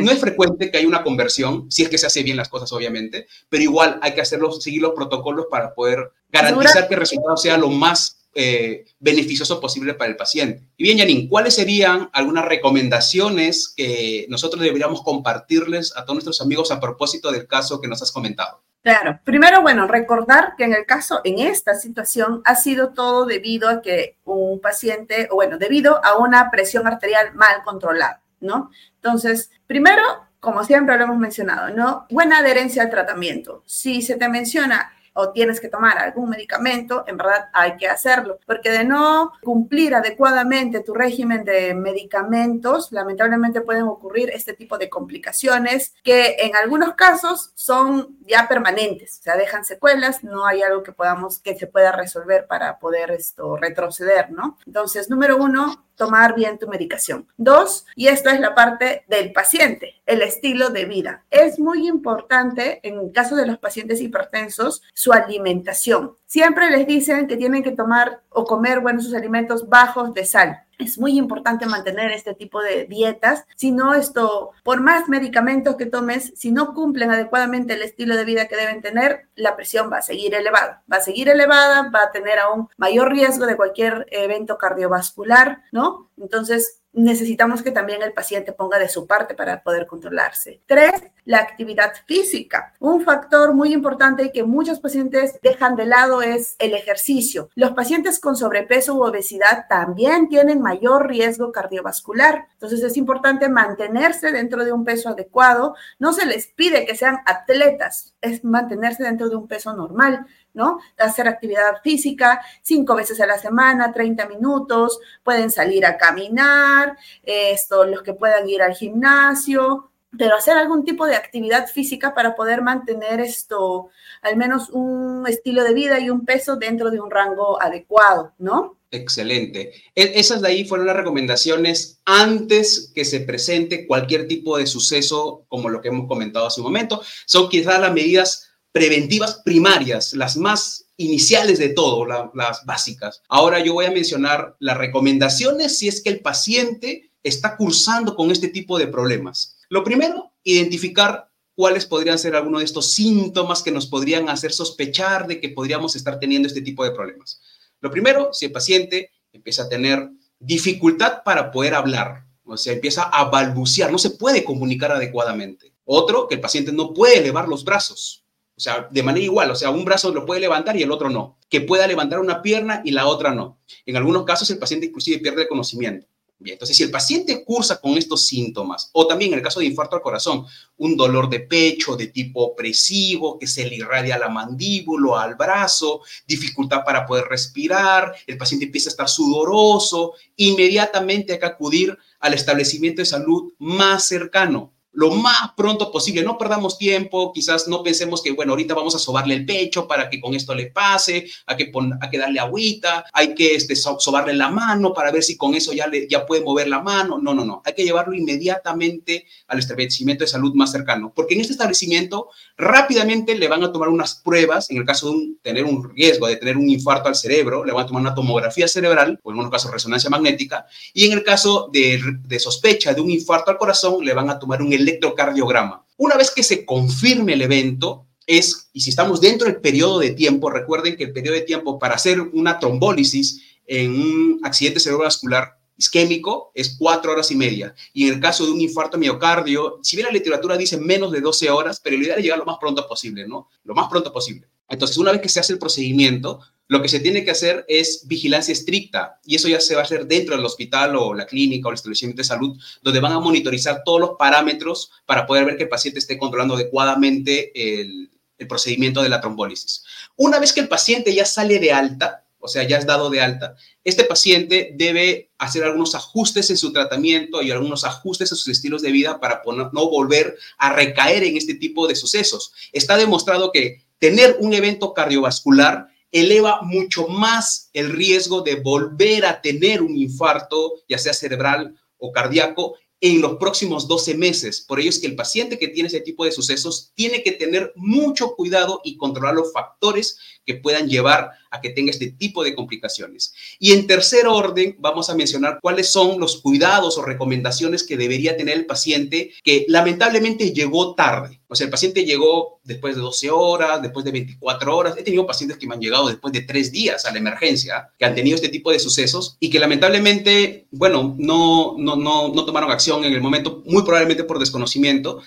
no 0.02 0.12
es 0.12 0.20
frecuente 0.20 0.72
que 0.72 0.78
haya 0.78 0.88
una 0.88 1.04
conversión, 1.04 1.72
si 1.72 1.84
es 1.84 1.89
que 1.89 1.98
se 1.98 2.08
hace 2.08 2.24
bien 2.24 2.38
las 2.38 2.50
cosas, 2.50 2.72
obviamente, 2.72 3.28
pero 3.50 3.63
igual 3.63 4.00
hay 4.02 4.13
que 4.13 4.22
hacerlo, 4.22 4.52
seguir 4.52 4.82
los 4.82 4.94
protocolos 4.94 5.46
para 5.50 5.74
poder 5.74 6.12
garantizar 6.30 6.88
que 6.88 6.96
el 6.96 7.00
resultado 7.00 7.38
sea 7.38 7.58
lo 7.58 7.70
más 7.70 8.20
eh, 8.34 8.86
beneficioso 9.00 9.60
posible 9.60 9.94
para 9.94 10.10
el 10.10 10.18
paciente. 10.18 10.63
Y 10.78 10.84
bien, 10.84 10.98
Janine, 10.98 11.28
¿cuáles 11.28 11.56
serían 11.56 12.10
algunas 12.13 12.46
recomendaciones 12.46 13.74
que 13.76 14.26
nosotros 14.30 14.62
deberíamos 14.62 15.02
compartirles 15.04 15.96
a 15.96 16.04
todos 16.04 16.15
nuestros 16.15 16.42
amigos 16.42 16.72
a 16.72 16.80
propósito 16.80 17.32
del 17.32 17.48
caso 17.48 17.80
que 17.80 17.88
nos 17.88 18.02
has 18.02 18.12
comentado? 18.12 18.62
Claro, 18.82 19.20
primero, 19.26 19.62
bueno, 19.62 19.88
recordar 19.88 20.56
que 20.58 20.63
en 20.63 20.74
el 20.74 20.86
caso, 20.86 21.20
en 21.26 21.39
esta 21.39 21.76
situación, 21.76 22.42
ha 22.46 22.56
sido 22.56 22.94
todo 22.94 23.26
debido 23.26 23.68
a 23.68 23.82
que 23.82 24.18
un 24.24 24.62
paciente, 24.62 25.28
o 25.32 25.36
bueno, 25.36 25.58
debido 25.58 26.04
a 26.04 26.18
una 26.18 26.50
presión 26.50 26.88
arterial 26.88 27.34
mal 27.34 27.62
controlada, 27.65 28.22
¿no? 28.39 28.72
Entonces, 28.96 29.52
primero, 29.68 30.02
como 30.39 30.63
siempre 30.63 30.98
lo 30.98 31.04
hemos 31.04 31.18
mencionado, 31.18 31.76
¿no? 31.76 32.06
Buena 32.10 32.38
adherencia 32.38 32.84
al 32.84 32.89
tratamiento. 32.89 33.63
Si 33.65 34.02
se 34.02 34.15
te 34.15 34.30
menciona 34.30 34.94
o 35.19 35.32
tienes 35.32 35.60
que 35.60 35.67
tomar 35.67 35.97
algún 35.97 36.29
medicamento, 36.29 37.03
en 37.08 37.17
verdad 37.17 37.49
hay 37.51 37.75
que 37.75 37.89
hacerlo, 37.89 38.39
porque 38.45 38.71
de 38.71 38.86
no 38.86 39.34
cumplir 39.43 39.93
adecuadamente 39.93 40.79
tu 40.79 40.93
régimen 40.93 41.43
de 41.43 41.73
medicamentos, 41.73 42.91
lamentablemente 42.91 43.62
pueden 43.62 43.84
ocurrir 43.84 44.29
este 44.29 44.53
tipo 44.53 44.77
de 44.77 44.89
complicaciones 44.89 45.93
que 46.03 46.38
en 46.39 46.55
algunos 46.55 46.93
casos 46.95 47.51
son 47.55 48.17
ya 48.25 48.47
permanentes, 48.47 49.19
o 49.19 49.23
sea, 49.23 49.36
dejan 49.36 49.65
secuelas, 49.65 50.23
no 50.23 50.45
hay 50.45 50.62
algo 50.62 50.84
que 50.84 50.93
podamos, 50.93 51.39
que 51.39 51.58
se 51.58 51.67
pueda 51.67 51.91
resolver 51.91 52.47
para 52.47 52.79
poder 52.79 53.12
esto 53.12 53.58
retroceder, 53.58 54.32
¿no? 54.32 54.58
Entonces, 54.65 55.10
número 55.10 55.36
uno, 55.38 55.86
tomar 55.99 56.34
bien 56.34 56.58
tu 56.58 56.67
medicación. 56.67 57.27
Dos, 57.36 57.86
y 57.93 58.08
esto 58.08 58.29
es 58.29 58.39
la 58.39 58.55
parte 58.55 59.03
del 59.10 59.34
paciente, 59.34 60.01
el 60.05 60.21
estilo 60.21 60.69
de 60.69 60.86
vida. 60.86 61.25
Es 61.29 61.60
muy 61.60 61.88
importante 61.88 62.79
en 62.84 62.99
el 62.99 63.12
caso 63.12 63.36
de 63.36 63.45
los 63.45 63.58
pacientes 63.60 63.99
hipertensos 63.99 64.82
su 64.93 65.09
alimentación. 65.13 66.15
Siempre 66.26 66.69
les 66.69 66.88
dicen 66.88 67.28
que 67.28 67.38
tienen 67.38 67.63
que 67.63 67.72
tomar 67.72 68.22
o 68.30 68.45
comer, 68.45 68.80
bueno, 68.80 69.02
sus 69.02 69.13
alimentos 69.13 69.67
bajos 69.67 70.13
de 70.13 70.26
sal 70.26 70.63
es 70.80 70.98
muy 70.98 71.17
importante 71.17 71.65
mantener 71.65 72.12
este 72.12 72.34
tipo 72.34 72.62
de 72.62 72.86
dietas. 72.86 73.45
Si 73.56 73.72
no, 73.72 73.93
esto, 73.93 74.52
por 74.63 74.80
más 74.80 75.10
medicamentos 75.10 75.76
que 75.76 75.86
tomes, 75.86 76.34
si 76.36 76.52
no 76.52 76.74
cumplen 76.74 77.12
adecuadamente 77.12 77.74
el 77.74 77.82
estilo 77.82 78.15
de 78.15 78.26
vida 78.26 78.48
que 78.48 78.56
deben 78.56 78.82
tener, 78.82 79.28
la 79.36 79.56
presión 79.56 79.91
va 79.91 79.98
a 79.98 80.02
seguir 80.02 80.34
elevada. 80.34 80.82
Va 80.91 80.98
a 80.98 81.02
seguir 81.02 81.30
elevada, 81.30 81.91
va 81.93 82.04
a 82.04 82.12
tener 82.12 82.39
aún 82.39 82.69
mayor 82.78 83.12
riesgo 83.12 83.45
de 83.45 83.58
cualquier 83.58 84.08
evento 84.12 84.58
cardiovascular, 84.58 85.63
¿no? 85.74 86.10
Entonces, 86.17 86.79
necesitamos 86.93 87.62
que 87.62 87.71
también 87.71 88.02
el 88.02 88.13
paciente 88.13 88.52
ponga 88.52 88.80
de 88.80 88.89
su 88.89 89.06
parte 89.06 89.36
para 89.36 89.62
poder 89.62 89.86
controlarse. 89.86 90.62
Tres, 90.65 90.91
la 91.25 91.39
actividad 91.39 91.93
física. 92.06 92.73
Un 92.80 93.04
factor 93.04 93.54
muy 93.54 93.73
importante 93.73 94.32
que 94.32 94.43
muchos 94.43 94.80
pacientes 94.80 95.39
dejan 95.41 95.75
de 95.75 95.86
lado 95.86 96.21
es 96.21 96.56
el 96.60 96.73
ejercicio. 96.73 97.49
Los 97.56 97.71
pacientes 97.71 98.19
con 98.19 98.36
sobrepeso 98.36 98.95
u 98.95 99.04
obesidad 99.04 99.65
también 99.69 100.28
tienen 100.30 100.62
mayor 100.62 101.08
riesgo 101.08 101.52
cardiovascular. 101.52 102.47
Entonces 102.54 102.82
es 102.84 102.97
importante 102.97 103.49
mantenerse 103.49 104.32
dentro 104.32 104.65
de 104.65 104.71
un 104.71 104.84
peso 104.84 105.10
adecuado. 105.10 105.75
No 105.99 106.13
se 106.13 106.25
les 106.25 106.47
pide 106.47 106.86
que 106.86 106.95
sean 106.95 107.19
atletas, 107.25 108.15
es 108.21 108.43
mantenerse 108.43 109.04
dentro 109.04 109.30
de 109.30 109.36
un 109.36 109.47
peso 109.47 109.73
normal. 109.73 110.25
¿No? 110.60 110.80
Hacer 110.98 111.28
actividad 111.28 111.82
física 111.82 112.41
cinco 112.62 112.95
veces 112.95 113.22
a 113.22 113.26
la 113.26 113.39
semana, 113.39 113.93
30 113.93 114.28
minutos, 114.28 115.00
pueden 115.24 115.50
salir 115.50 115.86
a 115.86 115.98
caminar, 115.98 116.98
esto, 117.24 117.86
los 117.86 118.04
que 118.04 118.13
puedan 118.13 118.48
ir 118.50 118.62
al 118.62 118.76
gimnasio, 118.76 119.89
pero 120.17 120.36
hacer 120.36 120.58
algún 120.58 120.84
tipo 120.84 121.06
de 121.06 121.15
actividad 121.15 121.67
física 121.67 122.13
para 122.13 122.36
poder 122.36 122.62
mantener 122.62 123.22
esto, 123.22 123.89
al 124.22 124.36
menos 124.36 124.69
un 124.69 125.26
estilo 125.28 125.63
de 125.63 125.74
vida 125.74 126.00
y 126.00 126.10
un 126.10 126.26
peso 126.26 126.58
dentro 126.58 126.91
de 126.91 127.00
un 127.00 127.10
rango 127.10 127.62
adecuado, 127.62 128.34
¿no? 128.38 128.78
Excelente. 128.91 129.72
E, 129.95 130.19
esas 130.19 130.41
de 130.41 130.48
ahí 130.48 130.65
fueron 130.65 130.88
las 130.88 130.98
recomendaciones 130.98 132.02
antes 132.06 132.91
que 132.93 133.06
se 133.06 133.22
presente 133.22 133.86
cualquier 133.86 134.28
tipo 134.28 134.58
de 134.58 134.65
suceso 134.65 135.45
como 135.48 135.69
lo 135.69 135.80
que 135.80 135.89
hemos 135.89 136.08
comentado 136.08 136.48
hace 136.48 136.60
un 136.60 136.67
momento. 136.67 137.02
Son 137.26 137.48
quizás 137.48 137.80
las 137.80 137.93
medidas 137.93 138.49
preventivas 138.71 139.41
primarias, 139.43 140.13
las 140.13 140.38
más 140.38 140.86
iniciales 140.97 141.60
de 141.60 141.69
todo, 141.69 142.05
las 142.05 142.65
básicas. 142.65 143.21
Ahora 143.29 143.60
yo 143.63 143.73
voy 143.73 143.86
a 143.86 143.91
mencionar 143.91 144.55
las 144.60 144.77
recomendaciones 144.77 145.77
si 145.77 145.88
es 145.88 146.01
que 146.01 146.10
el 146.10 146.19
paciente 146.19 147.12
está 147.23 147.58
cursando 147.58 148.15
con 148.15 148.32
este 148.32 148.49
tipo 148.49 148.77
de 148.77 148.88
problemas. 148.88 149.58
Lo 149.69 149.84
primero, 149.84 150.34
identificar 150.43 151.29
cuáles 151.55 151.86
podrían 151.86 152.17
ser 152.17 152.36
algunos 152.36 152.62
de 152.62 152.65
estos 152.65 152.93
síntomas 152.93 153.62
que 153.62 153.71
nos 153.71 153.88
podrían 153.88 154.29
hacer 154.29 154.51
sospechar 154.51 155.27
de 155.27 155.39
que 155.39 155.49
podríamos 155.49 155.95
estar 155.95 156.19
teniendo 156.19 156.47
este 156.47 156.62
tipo 156.62 156.84
de 156.84 156.91
problemas. 156.91 157.41
Lo 157.82 157.91
primero, 157.91 158.34
si 158.34 158.45
el 158.45 158.51
paciente 158.51 159.12
empieza 159.32 159.63
a 159.63 159.69
tener 159.69 160.10
dificultad 160.39 161.23
para 161.23 161.51
poder 161.51 161.75
hablar, 161.75 162.25
o 162.45 162.58
sea, 162.58 162.73
empieza 162.73 163.03
a 163.03 163.25
balbucear, 163.25 163.91
no 163.91 163.97
se 163.97 164.12
puede 164.12 164.43
comunicar 164.43 164.91
adecuadamente. 164.91 165.73
Otro, 165.86 166.27
que 166.27 166.36
el 166.36 166.41
paciente 166.41 166.71
no 166.71 166.93
puede 166.93 167.19
elevar 167.19 167.47
los 167.47 167.63
brazos, 167.63 168.18
o 168.60 168.62
sea, 168.62 168.89
de 168.91 169.04
manera 169.04 169.24
igual, 169.24 169.50
o 169.52 169.56
sea, 169.56 169.69
un 169.69 169.86
brazo 169.86 170.13
lo 170.13 170.26
puede 170.26 170.41
levantar 170.41 170.76
y 170.76 170.84
el 170.84 170.91
otro 170.91 171.10
no. 171.10 171.38
Que 171.48 171.62
pueda 171.62 171.88
levantar 171.88 172.19
una 172.19 172.41
pierna 172.41 172.82
y 172.84 172.91
la 172.91 173.08
otra 173.08 173.34
no. 173.34 173.58
En 173.86 173.95
algunos 173.95 174.26
casos 174.26 174.50
el 174.50 174.58
paciente 174.58 174.88
inclusive 174.88 175.19
pierde 175.19 175.43
el 175.43 175.48
conocimiento. 175.48 176.06
Bien, 176.38 176.56
entonces 176.56 176.76
si 176.76 176.84
el 176.84 176.91
paciente 176.91 177.45
cursa 177.45 177.80
con 177.80 177.98
estos 177.98 178.28
síntomas, 178.28 178.89
o 178.91 179.08
también 179.08 179.32
en 179.32 179.38
el 179.38 179.43
caso 179.43 179.62
de 179.62 179.65
infarto 179.65 179.95
al 179.95 180.02
corazón, 180.02 180.45
un 180.76 180.98
dolor 180.98 181.30
de 181.30 181.39
pecho 181.39 181.95
de 181.95 182.08
tipo 182.08 182.43
opresivo 182.43 183.39
que 183.39 183.48
se 183.48 183.65
le 183.65 183.78
irradia 183.78 184.15
a 184.15 184.19
la 184.19 184.28
mandíbula, 184.28 185.22
al 185.22 185.36
brazo, 185.36 186.02
dificultad 186.28 186.84
para 186.84 187.06
poder 187.06 187.28
respirar, 187.30 188.13
el 188.28 188.38
paciente 188.38 188.65
empieza 188.65 188.89
a 188.89 188.91
estar 188.91 189.08
sudoroso, 189.08 190.15
inmediatamente 190.36 191.32
hay 191.32 191.39
que 191.39 191.45
acudir 191.45 191.98
al 192.19 192.34
establecimiento 192.34 193.02
de 193.02 193.06
salud 193.06 193.54
más 193.58 194.04
cercano 194.04 194.74
lo 194.91 195.12
más 195.12 195.52
pronto 195.56 195.91
posible. 195.91 196.23
No 196.23 196.38
perdamos 196.38 196.78
tiempo, 196.78 197.32
quizás 197.32 197.67
no 197.67 197.84
pensemos 197.84 198.21
que, 198.21 198.32
bueno, 198.32 198.54
ahorita 198.54 198.73
vamos 198.73 198.95
a 198.95 198.99
sobarle 198.99 199.36
el 199.36 199.45
pecho 199.45 199.88
para 199.88 200.10
que 200.10 200.19
con 200.19 200.34
esto 200.34 200.56
le 200.56 200.67
pase, 200.67 201.28
hay 201.45 201.58
que, 201.58 201.71
que 202.12 202.17
darle 202.17 202.39
agüita, 202.39 203.06
hay 203.13 203.36
que 203.36 203.56
este, 203.56 203.75
sobarle 203.75 204.34
la 204.34 204.49
mano 204.49 204.93
para 204.93 205.12
ver 205.12 205.23
si 205.23 205.38
con 205.38 205.54
eso 205.56 205.73
ya, 205.73 205.88
le, 205.88 206.08
ya 206.08 206.25
puede 206.25 206.43
mover 206.43 206.67
la 206.67 206.82
mano. 206.82 207.19
No, 207.19 207.34
no, 207.34 207.45
no. 207.45 207.62
Hay 207.65 207.73
que 207.73 207.84
llevarlo 207.84 208.13
inmediatamente 208.13 209.25
al 209.47 209.60
establecimiento 209.60 210.23
de 210.23 210.28
salud 210.28 210.54
más 210.54 210.71
cercano, 210.71 211.13
porque 211.15 211.36
en 211.36 211.41
este 211.41 211.54
establecimiento 211.54 212.30
rápidamente 212.58 213.38
le 213.38 213.47
van 213.47 213.63
a 213.63 213.71
tomar 213.71 213.89
unas 213.89 214.15
pruebas, 214.15 214.69
en 214.69 214.78
el 214.78 214.86
caso 214.86 215.12
de 215.12 215.34
tener 215.41 215.65
un 215.65 215.89
riesgo 215.95 216.28
de 216.28 216.36
tener 216.36 216.58
un 216.58 216.69
infarto 216.69 217.08
al 217.08 217.15
cerebro, 217.15 217.63
le 217.63 217.71
van 217.71 217.84
a 217.84 217.88
tomar 217.88 218.02
una 218.02 218.15
tomografía 218.15 218.67
cerebral, 218.67 219.19
o 219.23 219.30
en 219.30 219.34
algunos 219.34 219.52
casos 219.52 219.71
resonancia 219.71 220.10
magnética, 220.10 220.65
y 220.93 221.06
en 221.06 221.13
el 221.13 221.23
caso 221.23 221.69
de, 221.71 222.02
de 222.23 222.39
sospecha 222.39 222.93
de 222.93 223.02
un 223.02 223.10
infarto 223.10 223.52
al 223.52 223.58
corazón, 223.58 224.04
le 224.04 224.13
van 224.13 224.30
a 224.30 224.39
tomar 224.39 224.62
un 224.62 224.73
electrocardiograma. 224.80 225.86
Una 225.98 226.15
vez 226.15 226.32
que 226.32 226.44
se 226.44 226.65
confirme 226.65 227.34
el 227.34 227.42
evento, 227.42 228.08
es, 228.26 228.70
y 228.74 228.82
si 228.82 228.92
estamos 228.92 229.22
dentro 229.22 229.48
del 229.48 229.60
periodo 229.60 230.00
de 230.00 230.12
tiempo, 230.12 230.50
recuerden 230.50 230.96
que 230.96 231.06
el 231.06 231.13
periodo 231.13 231.36
de 231.36 231.42
tiempo 231.42 231.80
para 231.80 231.96
hacer 231.96 232.22
una 232.22 232.60
trombólisis 232.60 233.42
en 233.65 233.92
un 233.92 234.39
accidente 234.44 234.80
cerebrovascular 234.80 235.58
isquémico 235.78 236.52
es 236.54 236.76
cuatro 236.78 237.12
horas 237.12 237.32
y 237.32 237.36
media. 237.36 237.74
Y 237.94 238.08
en 238.08 238.15
el 238.15 238.20
caso 238.20 238.46
de 238.46 238.52
un 238.52 238.62
infarto 238.62 238.98
miocardio, 238.98 239.80
si 239.82 239.96
bien 239.96 240.08
la 240.08 240.13
literatura 240.13 240.58
dice 240.58 240.78
menos 240.78 241.12
de 241.12 241.22
12 241.22 241.50
horas, 241.50 241.80
pero 241.82 241.98
la 241.98 242.04
idea 242.04 242.15
es 242.15 242.24
llegar 242.24 242.38
lo 242.38 242.46
más 242.46 242.58
pronto 242.60 242.88
posible, 242.88 243.28
¿no? 243.28 243.48
Lo 243.63 243.74
más 243.74 243.89
pronto 243.89 244.12
posible. 244.12 244.48
Entonces, 244.68 244.98
una 244.98 245.12
vez 245.12 245.22
que 245.22 245.30
se 245.30 245.39
hace 245.39 245.54
el 245.54 245.60
procedimiento, 245.60 246.39
lo 246.69 246.84
que 246.84 246.88
se 246.88 246.99
tiene 246.99 247.25
que 247.25 247.32
hacer 247.32 247.65
es 247.67 248.08
vigilancia 248.08 248.51
estricta 248.51 249.19
y 249.25 249.36
eso 249.36 249.47
ya 249.47 249.60
se 249.60 249.73
va 249.73 249.82
a 249.82 249.84
hacer 249.86 250.05
dentro 250.05 250.36
del 250.36 250.45
hospital 250.45 250.95
o 250.95 251.15
la 251.15 251.25
clínica 251.25 251.67
o 251.67 251.71
el 251.71 251.75
establecimiento 251.75 252.21
de 252.21 252.27
salud, 252.27 252.58
donde 252.84 252.99
van 252.99 253.12
a 253.12 253.19
monitorizar 253.19 253.82
todos 253.84 253.99
los 253.99 254.12
parámetros 254.19 254.91
para 255.08 255.25
poder 255.25 255.45
ver 255.45 255.58
que 255.58 255.63
el 255.63 255.69
paciente 255.69 255.97
esté 255.97 256.19
controlando 256.19 256.53
adecuadamente 256.53 257.51
el, 257.55 258.12
el 258.38 258.47
procedimiento 258.47 259.01
de 259.01 259.10
la 259.10 259.19
trombólisis. 259.19 259.84
Una 260.15 260.38
vez 260.38 260.53
que 260.53 260.60
el 260.60 260.67
paciente 260.67 261.12
ya 261.12 261.25
sale 261.25 261.58
de 261.58 261.71
alta, 261.71 262.23
o 262.38 262.47
sea, 262.47 262.62
ya 262.67 262.77
es 262.77 262.86
dado 262.86 263.10
de 263.10 263.19
alta, 263.19 263.55
este 263.84 264.03
paciente 264.03 264.71
debe 264.75 265.32
hacer 265.39 265.63
algunos 265.63 265.95
ajustes 265.95 266.51
en 266.51 266.58
su 266.58 266.71
tratamiento 266.71 267.41
y 267.41 267.49
algunos 267.49 267.84
ajustes 267.84 268.32
en 268.32 268.38
sus 268.38 268.47
estilos 268.47 268.84
de 268.84 268.91
vida 268.91 269.19
para 269.19 269.41
no 269.45 269.89
volver 269.89 270.38
a 270.60 270.71
recaer 270.71 271.23
en 271.23 271.36
este 271.36 271.55
tipo 271.55 271.88
de 271.88 271.95
sucesos. 271.95 272.53
Está 272.71 272.95
demostrado 272.95 273.51
que 273.51 273.82
tener 273.97 274.38
un 274.39 274.53
evento 274.53 274.93
cardiovascular 274.93 275.88
eleva 276.12 276.62
mucho 276.62 277.08
más 277.08 277.69
el 277.74 277.91
riesgo 277.91 278.41
de 278.41 278.56
volver 278.56 279.26
a 279.26 279.41
tener 279.41 279.82
un 279.82 279.95
infarto, 279.95 280.74
ya 280.88 280.98
sea 280.98 281.13
cerebral 281.13 281.80
o 281.98 282.12
cardíaco, 282.12 282.76
en 283.02 283.22
los 283.22 283.38
próximos 283.38 283.88
12 283.88 284.15
meses. 284.15 284.62
Por 284.67 284.80
ello 284.80 284.89
es 284.89 285.00
que 285.00 285.08
el 285.08 285.15
paciente 285.15 285.58
que 285.58 285.69
tiene 285.69 285.88
ese 285.88 286.02
tipo 286.02 286.26
de 286.26 286.32
sucesos 286.32 286.91
tiene 286.95 287.24
que 287.24 287.32
tener 287.32 287.72
mucho 287.76 288.36
cuidado 288.36 288.82
y 288.84 288.98
controlar 288.98 289.36
los 289.36 289.54
factores 289.54 290.17
que 290.50 290.56
puedan 290.56 290.90
llevar 290.90 291.30
a 291.52 291.62
que 291.62 291.70
tenga 291.70 291.92
este 291.92 292.08
tipo 292.08 292.44
de 292.44 292.56
complicaciones. 292.56 293.36
Y 293.60 293.74
en 293.74 293.86
tercer 293.86 294.26
orden, 294.26 294.76
vamos 294.80 295.12
a 295.12 295.16
mencionar 295.16 295.60
cuáles 295.62 295.92
son 295.92 296.20
los 296.20 296.42
cuidados 296.42 296.98
o 296.98 297.04
recomendaciones 297.04 297.84
que 297.84 297.98
debería 297.98 298.36
tener 298.36 298.58
el 298.58 298.66
paciente 298.66 299.32
que 299.44 299.66
lamentablemente 299.68 300.52
llegó 300.52 300.96
tarde. 300.96 301.40
O 301.48 301.56
sea, 301.56 301.66
el 301.66 301.72
paciente 301.72 302.04
llegó 302.04 302.62
después 302.64 302.96
de 302.96 303.02
12 303.02 303.30
horas, 303.30 303.80
después 303.84 304.04
de 304.06 304.12
24 304.12 304.76
horas. 304.76 304.98
He 304.98 305.04
tenido 305.04 305.28
pacientes 305.28 305.60
que 305.60 305.68
me 305.68 305.76
han 305.76 305.82
llegado 305.82 306.08
después 306.08 306.34
de 306.34 306.42
tres 306.42 306.72
días 306.72 307.06
a 307.06 307.12
la 307.12 307.20
emergencia, 307.20 307.92
que 308.00 308.06
han 308.06 308.16
tenido 308.16 308.34
este 308.34 308.50
tipo 308.50 308.72
de 308.72 308.80
sucesos 308.80 309.38
y 309.40 309.52
que 309.52 309.60
lamentablemente, 309.60 310.66
bueno, 310.72 311.16
no, 311.20 311.76
no, 311.78 311.96
no, 311.96 312.30
no 312.34 312.46
tomaron 312.46 312.72
acción 312.72 313.06
en 313.06 313.14
el 313.14 313.22
momento, 313.22 313.62
muy 313.68 313.84
probablemente 313.84 314.24
por 314.24 314.40
desconocimiento. 314.40 315.22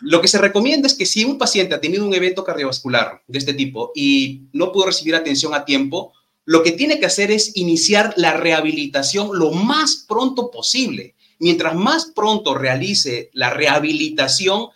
Lo 0.00 0.20
que 0.20 0.28
se 0.28 0.38
recomienda 0.38 0.86
es 0.86 0.94
que 0.94 1.06
si 1.06 1.24
un 1.24 1.38
paciente 1.38 1.74
ha 1.74 1.80
tenido 1.80 2.06
un 2.06 2.14
evento 2.14 2.44
cardiovascular 2.44 3.22
de 3.26 3.38
este 3.38 3.54
tipo 3.54 3.90
y 3.94 4.42
no 4.52 4.70
pudo 4.70 4.86
recibir 4.86 5.14
atención 5.14 5.54
a 5.54 5.64
tiempo, 5.64 6.12
lo 6.44 6.62
que 6.62 6.72
tiene 6.72 7.00
que 7.00 7.06
hacer 7.06 7.30
es 7.30 7.56
iniciar 7.56 8.12
la 8.16 8.34
rehabilitación 8.34 9.30
lo 9.32 9.50
más 9.50 10.04
pronto 10.08 10.50
posible. 10.50 11.14
Mientras 11.38 11.74
más 11.74 12.12
pronto 12.14 12.54
realice 12.54 13.30
la 13.32 13.50
rehabilitación, 13.50 14.68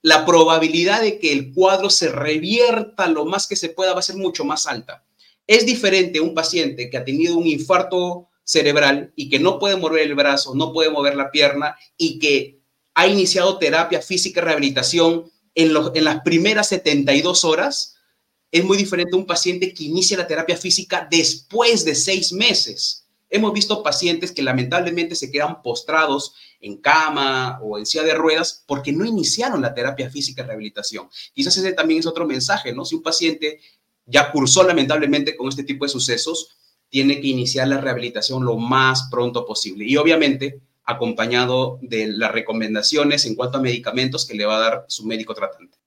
la 0.00 0.24
probabilidad 0.26 1.00
de 1.00 1.18
que 1.18 1.32
el 1.32 1.52
cuadro 1.52 1.90
se 1.90 2.08
revierta 2.08 3.08
lo 3.08 3.24
más 3.24 3.46
que 3.46 3.56
se 3.56 3.68
pueda 3.68 3.94
va 3.94 4.00
a 4.00 4.02
ser 4.02 4.16
mucho 4.16 4.44
más 4.44 4.66
alta. 4.66 5.04
Es 5.46 5.66
diferente 5.66 6.20
un 6.20 6.34
paciente 6.34 6.88
que 6.88 6.98
ha 6.98 7.04
tenido 7.04 7.36
un 7.36 7.46
infarto 7.46 8.28
cerebral 8.44 9.12
y 9.16 9.28
que 9.28 9.38
no 9.38 9.58
puede 9.58 9.76
mover 9.76 10.02
el 10.02 10.14
brazo, 10.14 10.54
no 10.54 10.72
puede 10.72 10.90
mover 10.90 11.16
la 11.16 11.30
pierna 11.30 11.76
y 11.96 12.18
que 12.18 12.61
ha 12.94 13.06
iniciado 13.06 13.58
terapia 13.58 14.02
física 14.02 14.40
y 14.40 14.44
rehabilitación 14.44 15.30
en, 15.54 15.72
en 15.94 16.04
las 16.04 16.20
primeras 16.22 16.68
72 16.68 17.44
horas, 17.44 17.96
es 18.50 18.64
muy 18.64 18.76
diferente 18.76 19.16
a 19.16 19.18
un 19.18 19.26
paciente 19.26 19.72
que 19.72 19.84
inicia 19.84 20.16
la 20.18 20.26
terapia 20.26 20.56
física 20.56 21.08
después 21.10 21.84
de 21.84 21.94
seis 21.94 22.32
meses. 22.32 23.06
Hemos 23.30 23.54
visto 23.54 23.82
pacientes 23.82 24.30
que 24.30 24.42
lamentablemente 24.42 25.14
se 25.14 25.30
quedan 25.30 25.62
postrados 25.62 26.34
en 26.60 26.76
cama 26.76 27.58
o 27.62 27.78
en 27.78 27.86
silla 27.86 28.04
de 28.04 28.12
ruedas 28.12 28.62
porque 28.66 28.92
no 28.92 29.06
iniciaron 29.06 29.62
la 29.62 29.72
terapia 29.72 30.10
física 30.10 30.42
y 30.42 30.46
rehabilitación. 30.46 31.08
Quizás 31.32 31.56
ese 31.56 31.72
también 31.72 32.00
es 32.00 32.06
otro 32.06 32.26
mensaje, 32.26 32.74
¿no? 32.74 32.84
Si 32.84 32.94
un 32.94 33.02
paciente 33.02 33.58
ya 34.04 34.30
cursó 34.30 34.64
lamentablemente 34.64 35.34
con 35.34 35.48
este 35.48 35.64
tipo 35.64 35.86
de 35.86 35.88
sucesos, 35.88 36.56
tiene 36.90 37.22
que 37.22 37.28
iniciar 37.28 37.68
la 37.68 37.80
rehabilitación 37.80 38.44
lo 38.44 38.58
más 38.58 39.08
pronto 39.10 39.46
posible. 39.46 39.86
Y 39.86 39.96
obviamente 39.96 40.60
acompañado 40.84 41.78
de 41.82 42.08
las 42.08 42.32
recomendaciones 42.32 43.24
en 43.26 43.36
cuanto 43.36 43.58
a 43.58 43.62
medicamentos 43.62 44.26
que 44.26 44.34
le 44.34 44.46
va 44.46 44.56
a 44.56 44.60
dar 44.60 44.84
su 44.88 45.06
médico 45.06 45.34
tratante. 45.34 45.78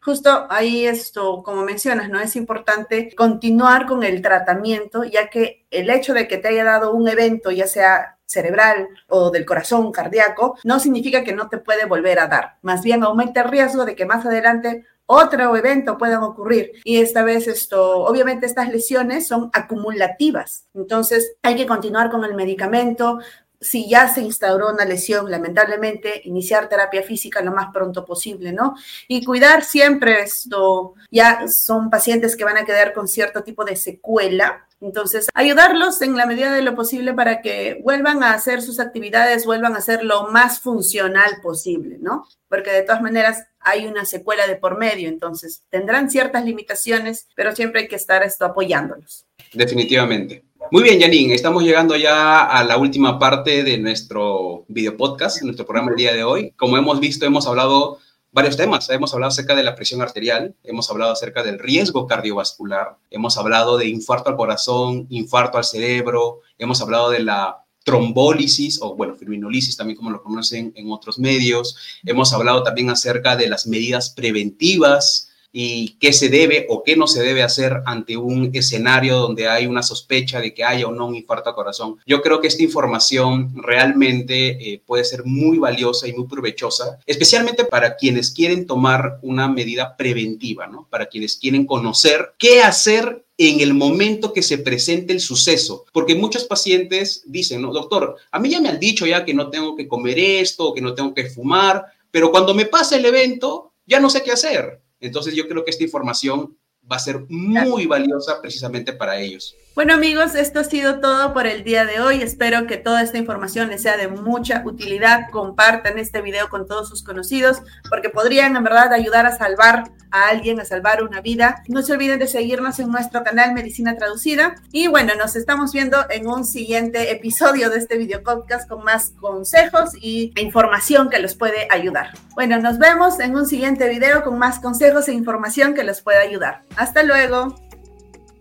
Justo 0.00 0.46
ahí 0.48 0.86
esto, 0.86 1.42
como 1.42 1.64
mencionas, 1.64 2.08
¿no? 2.08 2.20
Es 2.20 2.36
importante 2.36 3.12
continuar 3.16 3.86
con 3.86 4.04
el 4.04 4.22
tratamiento, 4.22 5.04
ya 5.04 5.28
que 5.28 5.66
el 5.70 5.90
hecho 5.90 6.14
de 6.14 6.28
que 6.28 6.38
te 6.38 6.48
haya 6.48 6.64
dado 6.64 6.92
un 6.92 7.08
evento, 7.08 7.50
ya 7.50 7.66
sea 7.66 8.18
cerebral 8.24 8.88
o 9.08 9.30
del 9.30 9.44
corazón 9.44 9.92
cardíaco, 9.92 10.56
no 10.64 10.80
significa 10.80 11.22
que 11.24 11.34
no 11.34 11.48
te 11.48 11.58
puede 11.58 11.84
volver 11.86 12.18
a 12.18 12.28
dar. 12.28 12.58
Más 12.62 12.82
bien 12.82 13.02
aumenta 13.02 13.42
el 13.42 13.50
riesgo 13.50 13.84
de 13.84 13.94
que 13.94 14.06
más 14.06 14.24
adelante 14.24 14.86
otro 15.06 15.56
evento 15.56 15.98
puedan 15.98 16.22
ocurrir. 16.22 16.72
Y 16.84 16.98
esta 16.98 17.22
vez 17.22 17.46
esto, 17.46 18.04
obviamente 18.04 18.46
estas 18.46 18.70
lesiones 18.70 19.26
son 19.26 19.50
acumulativas. 19.52 20.68
Entonces 20.74 21.36
hay 21.42 21.56
que 21.56 21.66
continuar 21.66 22.10
con 22.10 22.24
el 22.24 22.34
medicamento, 22.34 23.18
si 23.62 23.88
ya 23.88 24.08
se 24.08 24.20
instauró 24.20 24.70
una 24.70 24.84
lesión, 24.84 25.30
lamentablemente, 25.30 26.20
iniciar 26.24 26.68
terapia 26.68 27.02
física 27.02 27.40
lo 27.40 27.52
más 27.52 27.72
pronto 27.72 28.04
posible, 28.04 28.52
¿no? 28.52 28.74
Y 29.08 29.24
cuidar 29.24 29.64
siempre 29.64 30.22
esto, 30.22 30.94
ya 31.10 31.46
son 31.48 31.88
pacientes 31.88 32.36
que 32.36 32.44
van 32.44 32.58
a 32.58 32.64
quedar 32.64 32.92
con 32.92 33.08
cierto 33.08 33.42
tipo 33.42 33.64
de 33.64 33.76
secuela, 33.76 34.66
entonces, 34.82 35.28
ayudarlos 35.34 36.02
en 36.02 36.16
la 36.16 36.26
medida 36.26 36.52
de 36.52 36.60
lo 36.60 36.74
posible 36.74 37.14
para 37.14 37.40
que 37.40 37.80
vuelvan 37.84 38.24
a 38.24 38.34
hacer 38.34 38.60
sus 38.62 38.80
actividades, 38.80 39.46
vuelvan 39.46 39.76
a 39.76 39.80
ser 39.80 40.02
lo 40.02 40.26
más 40.26 40.58
funcional 40.58 41.36
posible, 41.40 41.98
¿no? 42.00 42.26
Porque 42.48 42.72
de 42.72 42.82
todas 42.82 43.00
maneras 43.00 43.46
hay 43.60 43.86
una 43.86 44.04
secuela 44.04 44.48
de 44.48 44.56
por 44.56 44.76
medio, 44.76 45.08
entonces 45.08 45.62
tendrán 45.70 46.10
ciertas 46.10 46.44
limitaciones, 46.44 47.28
pero 47.36 47.54
siempre 47.54 47.82
hay 47.82 47.88
que 47.88 47.94
estar 47.94 48.24
esto 48.24 48.44
apoyándolos. 48.44 49.24
Definitivamente. 49.52 50.44
Muy 50.70 50.82
bien, 50.82 51.00
Janine, 51.00 51.34
estamos 51.34 51.62
llegando 51.62 51.96
ya 51.96 52.44
a 52.44 52.64
la 52.64 52.76
última 52.78 53.18
parte 53.18 53.62
de 53.62 53.78
nuestro 53.78 54.64
video 54.68 54.96
podcast, 54.96 55.42
nuestro 55.42 55.66
programa 55.66 55.90
el 55.90 55.96
día 55.96 56.14
de 56.14 56.24
hoy. 56.24 56.52
Como 56.52 56.76
hemos 56.76 57.00
visto, 57.00 57.26
hemos 57.26 57.46
hablado 57.46 57.98
varios 58.30 58.56
temas. 58.56 58.88
Hemos 58.88 59.12
hablado 59.12 59.28
acerca 59.28 59.54
de 59.54 59.62
la 59.62 59.74
presión 59.74 60.00
arterial, 60.00 60.54
hemos 60.62 60.90
hablado 60.90 61.12
acerca 61.12 61.42
del 61.42 61.58
riesgo 61.58 62.06
cardiovascular, 62.06 62.96
hemos 63.10 63.36
hablado 63.36 63.76
de 63.76 63.88
infarto 63.88 64.30
al 64.30 64.36
corazón, 64.36 65.06
infarto 65.10 65.58
al 65.58 65.64
cerebro, 65.64 66.40
hemos 66.58 66.80
hablado 66.80 67.10
de 67.10 67.20
la 67.20 67.58
trombólisis 67.84 68.80
o, 68.80 68.94
bueno, 68.94 69.16
fibrinolisis 69.16 69.76
también 69.76 69.96
como 69.96 70.10
lo 70.10 70.22
conocen 70.22 70.72
en 70.76 70.90
otros 70.90 71.18
medios. 71.18 71.76
Hemos 72.04 72.32
hablado 72.32 72.62
también 72.62 72.90
acerca 72.90 73.36
de 73.36 73.48
las 73.48 73.66
medidas 73.66 74.10
preventivas 74.10 75.31
y 75.52 75.96
qué 76.00 76.12
se 76.12 76.28
debe 76.28 76.66
o 76.70 76.82
qué 76.82 76.96
no 76.96 77.06
se 77.06 77.22
debe 77.22 77.42
hacer 77.42 77.82
ante 77.84 78.16
un 78.16 78.50
escenario 78.54 79.18
donde 79.18 79.48
hay 79.48 79.66
una 79.66 79.82
sospecha 79.82 80.40
de 80.40 80.54
que 80.54 80.64
haya 80.64 80.86
o 80.86 80.92
no 80.92 81.06
un 81.06 81.14
infarto 81.14 81.50
al 81.50 81.54
corazón. 81.54 81.98
Yo 82.06 82.22
creo 82.22 82.40
que 82.40 82.48
esta 82.48 82.62
información 82.62 83.52
realmente 83.56 84.72
eh, 84.72 84.82
puede 84.84 85.04
ser 85.04 85.24
muy 85.24 85.58
valiosa 85.58 86.08
y 86.08 86.14
muy 86.14 86.26
provechosa, 86.26 86.98
especialmente 87.06 87.64
para 87.64 87.96
quienes 87.96 88.30
quieren 88.30 88.66
tomar 88.66 89.18
una 89.22 89.48
medida 89.48 89.96
preventiva, 89.96 90.66
¿no? 90.66 90.88
Para 90.90 91.06
quienes 91.06 91.36
quieren 91.36 91.66
conocer 91.66 92.34
qué 92.38 92.62
hacer 92.62 93.24
en 93.38 93.60
el 93.60 93.74
momento 93.74 94.32
que 94.32 94.42
se 94.42 94.58
presente 94.58 95.12
el 95.12 95.20
suceso, 95.20 95.84
porque 95.92 96.14
muchos 96.14 96.44
pacientes 96.44 97.22
dicen, 97.26 97.62
no, 97.62 97.72
doctor, 97.72 98.16
a 98.30 98.38
mí 98.38 98.50
ya 98.50 98.60
me 98.60 98.68
han 98.68 98.78
dicho 98.78 99.06
ya 99.06 99.24
que 99.24 99.34
no 99.34 99.50
tengo 99.50 99.74
que 99.74 99.88
comer 99.88 100.18
esto, 100.18 100.72
que 100.72 100.80
no 100.80 100.94
tengo 100.94 101.12
que 101.14 101.28
fumar, 101.28 101.86
pero 102.10 102.30
cuando 102.30 102.54
me 102.54 102.66
pasa 102.66 102.96
el 102.96 103.04
evento, 103.04 103.72
ya 103.86 103.98
no 103.98 104.10
sé 104.10 104.22
qué 104.22 104.32
hacer. 104.32 104.81
Entonces 105.02 105.34
yo 105.34 105.46
creo 105.46 105.64
que 105.64 105.70
esta 105.70 105.84
información 105.84 106.56
va 106.90 106.96
a 106.96 106.98
ser 106.98 107.24
muy 107.28 107.86
valiosa 107.86 108.40
precisamente 108.40 108.92
para 108.92 109.18
ellos. 109.18 109.56
Bueno 109.74 109.94
amigos, 109.94 110.34
esto 110.34 110.60
ha 110.60 110.64
sido 110.64 111.00
todo 111.00 111.32
por 111.32 111.46
el 111.46 111.64
día 111.64 111.86
de 111.86 112.00
hoy. 112.00 112.20
Espero 112.20 112.66
que 112.66 112.76
toda 112.76 113.02
esta 113.02 113.16
información 113.16 113.70
les 113.70 113.80
sea 113.80 113.96
de 113.96 114.06
mucha 114.06 114.62
utilidad. 114.66 115.30
Compartan 115.30 115.98
este 115.98 116.20
video 116.20 116.50
con 116.50 116.66
todos 116.66 116.90
sus 116.90 117.02
conocidos 117.02 117.62
porque 117.88 118.10
podrían 118.10 118.54
en 118.54 118.64
verdad 118.64 118.92
ayudar 118.92 119.24
a 119.24 119.34
salvar 119.34 119.90
a 120.10 120.28
alguien, 120.28 120.60
a 120.60 120.66
salvar 120.66 121.02
una 121.02 121.22
vida. 121.22 121.62
No 121.68 121.80
se 121.80 121.94
olviden 121.94 122.18
de 122.18 122.26
seguirnos 122.26 122.78
en 122.80 122.90
nuestro 122.90 123.24
canal 123.24 123.54
Medicina 123.54 123.96
Traducida. 123.96 124.56
Y 124.72 124.88
bueno, 124.88 125.14
nos 125.14 125.36
estamos 125.36 125.72
viendo 125.72 125.96
en 126.10 126.26
un 126.26 126.44
siguiente 126.44 127.10
episodio 127.10 127.70
de 127.70 127.78
este 127.78 127.96
video 127.96 128.22
podcast 128.22 128.68
con 128.68 128.84
más 128.84 129.14
consejos 129.20 129.92
y 129.98 130.34
información 130.36 131.08
que 131.08 131.18
los 131.18 131.34
puede 131.34 131.66
ayudar. 131.70 132.10
Bueno, 132.34 132.58
nos 132.58 132.78
vemos 132.78 133.20
en 133.20 133.34
un 133.34 133.46
siguiente 133.46 133.88
video 133.88 134.22
con 134.22 134.38
más 134.38 134.60
consejos 134.60 135.08
e 135.08 135.14
información 135.14 135.72
que 135.72 135.82
los 135.82 136.02
puede 136.02 136.18
ayudar. 136.18 136.62
Hasta 136.76 137.02
luego. 137.02 137.54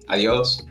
Adiós. 0.08 0.65